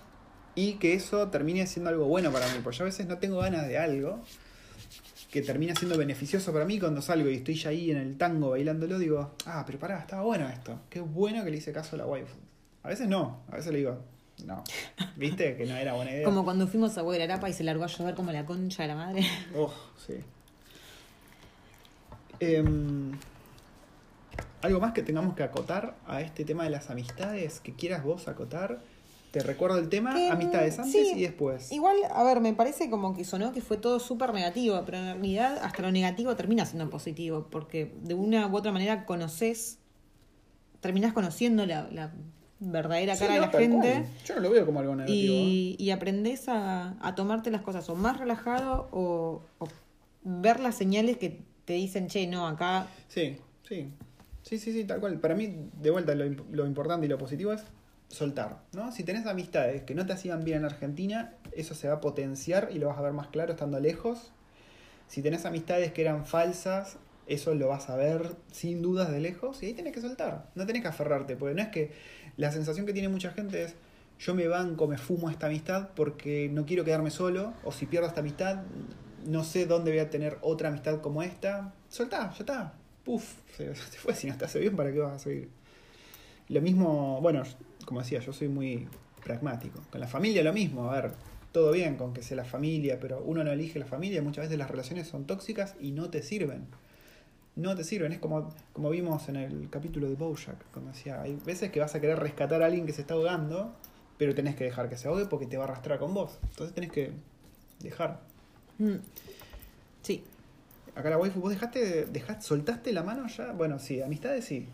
[0.57, 2.59] y que eso termine siendo algo bueno para mí.
[2.63, 4.23] Porque yo a veces no tengo ganas de algo
[5.31, 8.49] que termina siendo beneficioso para mí cuando salgo y estoy ya ahí en el tango
[8.49, 8.97] bailándolo.
[8.97, 10.79] Digo, ah, pero pará, estaba bueno esto.
[10.89, 12.35] Qué bueno que le hice caso a la waifu.
[12.81, 13.99] A veces no, a veces le digo,
[14.45, 14.63] no.
[15.15, 15.55] ¿Viste?
[15.55, 16.25] Que no era buena idea.
[16.25, 18.95] Como cuando fuimos a Huegrarapa y se largó a llover como la concha de la
[18.95, 19.27] madre.
[19.55, 19.71] Oh,
[20.07, 20.15] sí.
[22.39, 23.11] Em,
[24.63, 27.59] ¿Algo más que tengamos que acotar a este tema de las amistades?
[27.59, 28.79] ¿Que quieras vos acotar?
[29.32, 31.71] Te recuerdo el tema, Que, amistades antes sí, y después.
[31.71, 35.05] Igual, a ver, me parece como que sonó que fue todo súper negativo, pero en
[35.05, 39.80] realidad hasta lo negativo termina siendo positivo, porque de una u otra manera conoces,
[40.80, 42.13] terminás conociendo la, la
[42.59, 43.91] verdadera Sí, cara no, de la gente.
[43.93, 44.05] cual.
[44.25, 45.34] Yo no lo veo como algo negativo.
[45.36, 45.38] ¿eh?
[45.38, 49.67] Y, y aprendés a, a tomarte las cosas o más relajado o, o
[50.23, 53.88] ver las señales que te dicen, che, no, acá Sí, sí.
[54.41, 55.19] Sí, sí, sí, tal cual.
[55.19, 57.63] Para mí, de vuelta, lo, lo importante y lo positivo es
[58.09, 58.91] soltar, ¿no?
[58.91, 62.69] Si tenés amistades que no te hacían bien en Argentina, eso se va a potenciar
[62.71, 64.31] y lo vas a ver más claro estando lejos.
[65.07, 66.97] Si tenés amistades que eran falsas,
[67.27, 70.49] eso lo vas a ver sin dudas de lejos y ahí tenés que soltar.
[70.55, 71.91] No tenés que aferrarte, porque no es que
[72.37, 73.75] la sensación que tiene mucha gente es
[74.19, 78.07] yo me banco, me fumo esta amistad porque no quiero quedarme solo, o si pierdo
[78.07, 78.63] esta amistad,
[79.25, 81.73] no sé dónde voy a tener otra amistad como esta.
[81.89, 82.73] Soltá, ya está.
[83.03, 84.15] Puf, se, fue.
[84.15, 85.49] Si no te hace bien, ¿para qué vas a seguir?
[86.49, 87.43] Lo mismo, bueno,
[87.88, 88.85] como decía, yo soy muy
[89.23, 89.79] pragmático.
[89.89, 91.13] Con la familia lo mismo, a ver,
[91.53, 94.57] todo bien con que sea la familia, pero uno no elige la familia, muchas veces
[94.57, 96.67] las relaciones son tóxicas y no te sirven.
[97.55, 101.38] No te sirven, es como, como vimos en el capítulo de Bojack, cuando decía, hay
[101.45, 103.73] veces que vas a querer rescatar a alguien que se está ahogando,
[104.17, 106.39] pero tenés que dejar que se ahogue porque te va a arrastrar con vos.
[106.43, 107.13] Entonces tenés que
[107.79, 108.19] dejar.
[108.79, 108.95] mm,
[110.01, 110.25] sí.
[110.93, 113.53] Acá la waifu, ¿vos dejaste, dejaste, soltaste la mano ya?
[113.53, 114.67] Bueno, sí, amistades sí.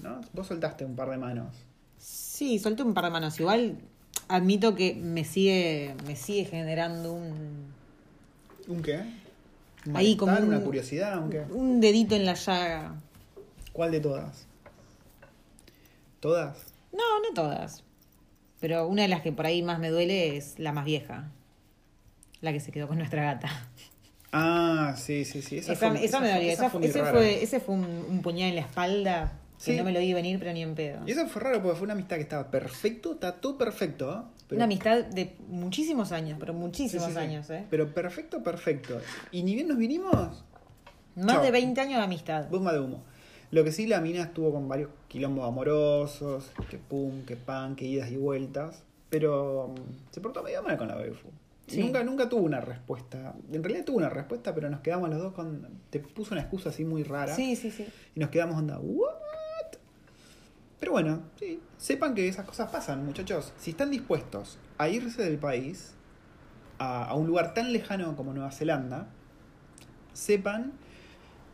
[0.00, 0.20] ¿No?
[0.34, 1.69] Vos soltaste un par de manos.
[2.00, 3.38] Sí, solté un par de manos.
[3.38, 3.76] Igual
[4.28, 7.70] admito que me sigue, me sigue generando un,
[8.66, 9.00] ¿Un qué?
[9.86, 11.40] ¿Un Ahí como un- una curiosidad, un qué?
[11.50, 12.94] un dedito en la llaga.
[13.72, 14.46] ¿Cuál de todas?
[16.20, 16.58] ¿Todas?
[16.92, 17.82] No, no todas.
[18.60, 21.30] Pero una de las que por ahí más me duele es la más vieja.
[22.40, 23.48] La que se quedó con nuestra gata.
[24.32, 25.58] Ah, sí, sí, sí.
[25.58, 26.50] Esa, Esa, fue, esa me dolió.
[26.52, 29.32] ese, fue, ese fue un, un puñal en la espalda
[29.64, 29.76] que Sí.
[29.76, 31.00] no me lo vi venir, pero ni en pedo.
[31.06, 34.10] Y eso fue raro porque fue una amistad que estaba perfecto, está todo perfecto.
[34.12, 34.40] ¿eh?
[34.48, 37.18] Pero- Una amistad de muchísimos años, pero muchísimos sí, sí.
[37.18, 37.66] años, ¿eh?
[37.70, 39.00] Pero perfecto, perfecto.
[39.30, 40.44] Y ni bien nos vinimos,
[41.16, 42.48] Más de 20 años de amistad.
[42.48, 43.02] bomba de humo.
[43.50, 47.84] Lo que sí, la mina estuvo con varios quilombos amorosos, que pum, que pan, que
[47.84, 48.82] idas y vueltas.
[49.08, 51.28] Pero mm, se portó medio mal con la waifu.
[51.66, 51.80] Y Sí.
[51.82, 53.34] Nunca, nunca tuvo una respuesta.
[53.52, 55.66] En realidad tuvo una respuesta, pero nos quedamos los dos con.
[55.90, 57.34] Te puso una excusa así muy rara.
[57.34, 57.86] Sí, sí, sí.
[58.14, 59.14] Y nos quedamos onda, ¿what?
[60.80, 63.52] Pero bueno, sí, sepan que esas cosas pasan, muchachos.
[63.58, 65.92] Si están dispuestos a irse del país
[66.78, 69.08] a, a un lugar tan lejano como Nueva Zelanda,
[70.12, 70.72] sepan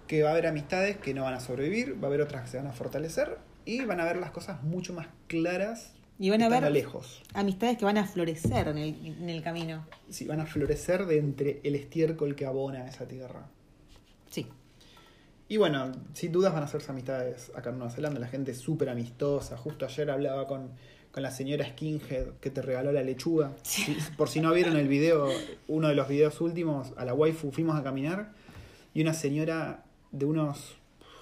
[0.07, 2.49] que va a haber amistades que no van a sobrevivir, va a haber otras que
[2.51, 6.43] se van a fortalecer y van a ver las cosas mucho más claras Y van
[6.43, 7.23] a ver lejos.
[7.35, 9.85] amistades que van a florecer en el, en el camino.
[10.09, 13.49] Sí, van a florecer de entre el estiércol que abona esa tierra.
[14.31, 14.47] Sí.
[15.49, 18.59] Y bueno, sin dudas van a hacerse amistades acá en Nueva Zelanda, la gente es
[18.59, 19.57] súper amistosa.
[19.57, 20.71] Justo ayer hablaba con,
[21.13, 23.53] con la señora Skinhead que te regaló la lechuga.
[23.63, 25.29] Si- por si no vieron el video,
[25.69, 28.33] uno de los videos últimos, a la waifu fuimos a caminar
[28.93, 30.77] y una señora de unos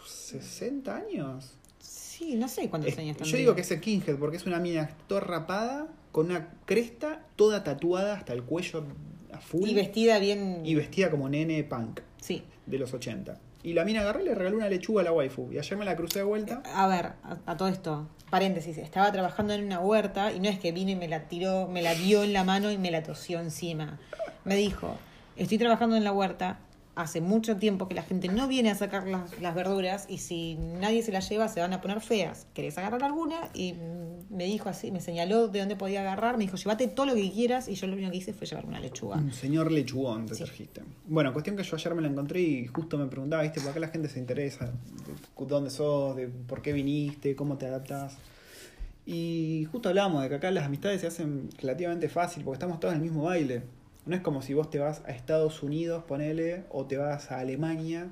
[0.06, 1.54] 60 años.
[1.80, 4.88] Sí, no sé cuántos Es- años yo digo que es Skinhead porque es una mina
[5.06, 8.84] toda rapada, con una cresta toda tatuada hasta el cuello
[9.32, 10.62] a full Y vestida bien.
[10.64, 12.42] y vestida como nene punk Sí.
[12.66, 13.38] de los 80.
[13.64, 15.50] Y la mina agarró y le regaló una lechuga a la waifu.
[15.50, 16.62] Y ayer me la crucé de vuelta.
[16.74, 20.58] A ver, a, a todo esto, paréntesis, estaba trabajando en una huerta y no es
[20.58, 23.02] que vino y me la tiró, me la dio en la mano y me la
[23.02, 23.98] tosió encima.
[24.44, 24.98] Me dijo,
[25.36, 26.58] estoy trabajando en la huerta,
[26.96, 30.54] hace mucho tiempo que la gente no viene a sacar las, las verduras y si
[30.56, 32.46] nadie se las lleva se van a poner feas.
[32.54, 33.48] ¿Querés agarrar alguna?
[33.52, 33.74] Y
[34.30, 37.30] me dijo así, me señaló de dónde podía agarrar, me dijo, llévate todo lo que
[37.32, 39.16] quieras y yo lo único que hice fue llevar una lechuga.
[39.16, 40.44] Un señor lechugón te Sí.
[40.44, 40.82] trajiste.
[41.06, 43.60] Bueno, cuestión que yo ayer me la encontré y justo me preguntaba, ¿viste?
[43.60, 44.66] ¿Por qué la gente se interesa?
[44.66, 46.14] De ¿Dónde sos?
[46.16, 47.34] ¿De por qué viniste?
[47.36, 48.16] ¿Cómo te adaptas?
[49.06, 52.94] Y justo hablábamos de que acá las amistades se hacen relativamente fácil porque estamos todos
[52.94, 53.62] en el mismo baile.
[54.06, 57.38] No es como si vos te vas a Estados Unidos, ponele, o te vas a
[57.38, 58.08] Alemania,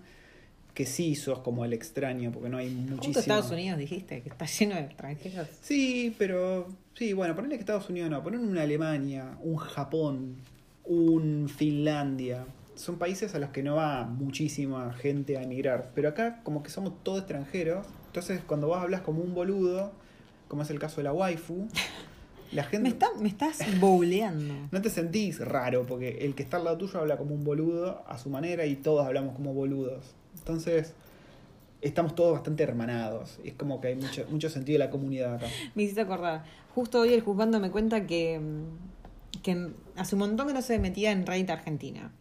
[0.75, 3.21] que sí sos como el extraño, porque no hay muchísimo.
[3.21, 5.49] Estados Unidos dijiste que está lleno de extranjeros.
[5.61, 10.37] Sí, pero sí, bueno, ponele que Estados Unidos no, poner una Alemania, un Japón,
[10.85, 12.47] un Finlandia.
[12.75, 15.91] Son países a los que no va muchísima gente a emigrar.
[15.95, 17.87] Pero acá como que somos todos extranjeros.
[18.07, 19.93] Entonces cuando vos hablas como un boludo,
[20.49, 21.69] como es el caso de la waifu,
[22.53, 22.83] la gente...
[22.83, 24.55] Me, está, me estás bouleando.
[24.71, 28.05] No te sentís raro, porque el que está al lado tuyo habla como un boludo
[28.07, 30.05] a su manera y todos hablamos como boludos.
[30.39, 30.95] Entonces,
[31.81, 33.39] estamos todos bastante hermanados.
[33.45, 35.47] Es como que hay mucho, mucho sentido de la comunidad acá.
[35.75, 36.45] Me hiciste acordar.
[36.75, 38.41] Justo hoy el juzgando me cuenta que,
[39.43, 42.13] que hace un montón que no se metía en Reddit Argentina.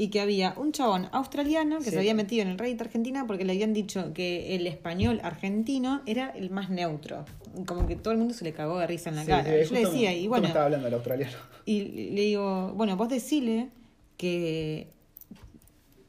[0.00, 1.90] Y que había un chabón australiano que Sí.
[1.90, 6.00] se había metido en el Reddit Argentina porque le habían dicho que el español argentino
[6.06, 7.26] era el más neutro.
[7.66, 9.44] Como que todo el mundo se le cagó de risa en la Sí, cara.
[9.44, 11.36] sí, Yo le decía, me- y bueno, estaba hablando el australiano.
[11.66, 11.82] y
[12.12, 13.68] le digo, bueno, vos decile
[14.16, 14.88] que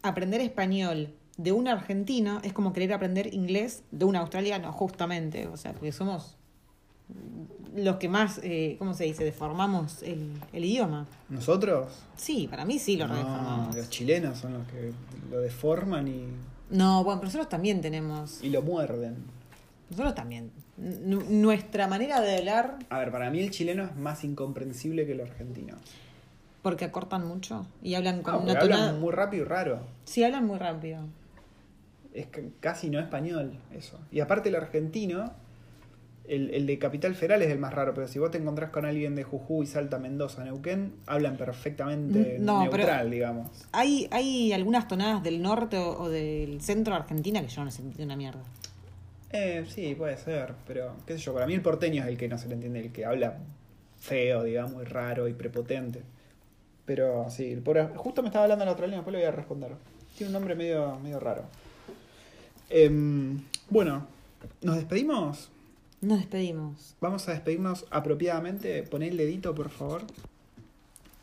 [0.04, 5.48] aprender español de un argentino es como querer aprender inglés de un australiano, justamente.
[5.48, 6.38] O sea, porque somos
[7.76, 9.24] los que más, eh, ¿cómo se dice?
[9.24, 11.08] Deformamos el, el idioma.
[11.30, 11.88] ¿Nosotros?
[12.18, 13.76] Sí, para mí sí lo No, deformamos.
[13.76, 14.92] los chilenos son los que
[15.30, 16.26] lo deforman y,
[16.70, 18.44] No, bueno, pero nosotros también tenemos.
[18.44, 19.16] y lo muerden.
[19.90, 20.52] Nosotros también.
[20.78, 25.14] N- nuestra manera de hablar, A ver, para mí el chileno es más incomprensible que
[25.14, 25.76] el argentino.
[26.62, 28.88] porque acortan mucho y hablan con No, una tonada.
[28.90, 29.80] hablan muy rápido y raro.
[30.06, 31.04] Sí, hablan muy rápido.
[32.14, 33.98] Es que casi no español eso.
[34.12, 35.32] Y aparte el argentino,
[36.28, 38.86] el, el de Capital Federal es el más raro, pero si vos te encontrás con
[38.86, 43.50] alguien de Jujuy, Salta, Mendoza, Neuquén, hablan perfectamente Mm, no, neutral, digamos.
[43.72, 47.72] Hay, hay algunas tonadas del norte o, o del centro de Argentina que yo no
[47.72, 48.42] sé una mierda.
[49.34, 52.28] Eh, sí, puede ser, pero qué sé yo, para mí el porteño es el que
[52.28, 53.38] no se le entiende, el que habla
[54.00, 56.02] feo, digamos, y raro y prepotente.
[56.86, 59.72] Pero sí, el pobre- justo me estaba hablando el australiano, después le voy a responder.
[60.18, 61.44] Tiene un nombre medio, medio raro.
[62.70, 64.08] Em, bueno,
[64.62, 65.51] ¿nos despedimos?
[66.02, 66.96] Nos despedimos.
[67.00, 68.82] Vamos a despedirnos apropiadamente.
[68.82, 70.02] Poné el dedito, por favor.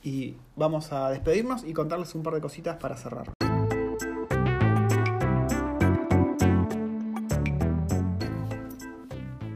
[0.04, 3.32] Y vamos a despedirnos y contarles un par de cositas para cerrar.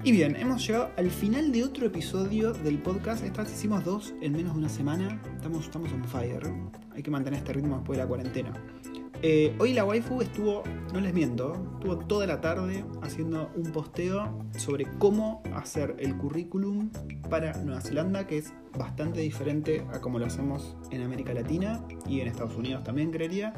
[0.04, 3.22] Y bien, hemos llegado al final de otro episodio del podcast.
[3.22, 5.22] Esta hicimos dos en menos de una semana.
[5.36, 6.52] Estamos, estamos on fire.
[6.90, 8.52] Hay que mantener este ritmo después de la cuarentena.
[9.24, 14.44] Eh, hoy la waifu estuvo, no les miento, estuvo toda la tarde haciendo un posteo
[14.56, 16.90] sobre cómo hacer el currículum
[17.30, 22.20] para Nueva Zelanda, que es bastante diferente a como lo hacemos en América Latina y
[22.20, 23.52] en Estados Unidos también, creería.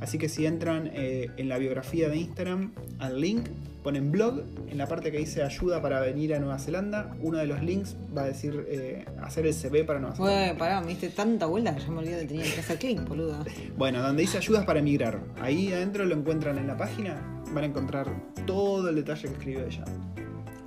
[0.00, 3.46] Así que si entran eh, en la biografía de Instagram al link,
[3.82, 7.46] ponen blog, en la parte que dice ayuda para venir a Nueva Zelanda, uno de
[7.46, 10.44] los links va a decir eh, hacer el CV para Nueva Zelanda.
[10.46, 13.06] Güey, pará, me diste tanta vuelta que ya me olvidé de tenía que hacer clic,
[13.06, 13.44] boludo.
[13.76, 15.20] Bueno, donde dice ayudas para emigrar.
[15.40, 17.20] Ahí adentro lo encuentran en la página.
[17.52, 18.10] Van a encontrar
[18.46, 19.84] todo el detalle que escribió ella.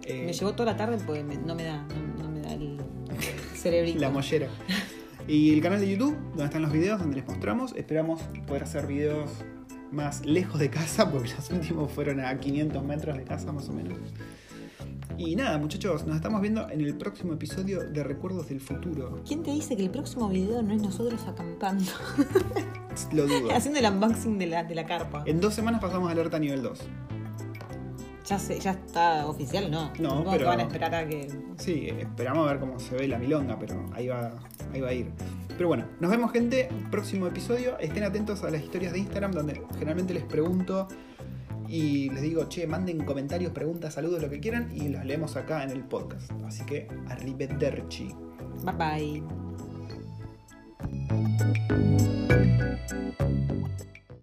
[0.06, 1.86] Eh, Me llevó toda la tarde porque me- no me da,
[2.18, 2.78] no, no me da el
[3.56, 4.00] cerebrito.
[4.02, 4.48] la mollera.
[5.28, 7.74] Y el canal de YouTube, donde están los videos, donde les mostramos.
[7.76, 9.30] Esperamos poder hacer videos
[9.92, 13.74] más lejos de casa, porque los últimos fueron a 500 metros de casa más o
[13.74, 13.98] menos.
[15.18, 19.22] Y nada, muchachos, nos estamos viendo en el próximo episodio de Recuerdos del Futuro.
[19.28, 21.92] ¿Quién te dice que el próximo video no es nosotros acampando?
[23.12, 23.52] Lo dudo.
[23.56, 25.24] Haciendo el unboxing de la, de la carpa.
[25.26, 26.80] En dos semanas pasamos a alerta nivel 2.
[28.28, 29.94] Ya, está oficial, ¿no?
[30.00, 31.30] No, pero- que van a esperar a que.
[31.58, 34.34] Sí, esperamos a ver cómo se ve la milonga, pero ahí va,
[34.74, 35.12] ahí va a ir.
[35.56, 37.80] Pero bueno, nos vemos gente, próximo episodio.
[37.80, 40.88] Estén atentos a las historias de Instagram donde generalmente les pregunto
[41.70, 45.64] y les digo, che, manden comentarios, preguntas, saludos, lo que quieran y los leemos acá
[45.64, 46.30] en el podcast.
[46.46, 48.14] Así que arrivederci.
[48.64, 49.24] Bye bye.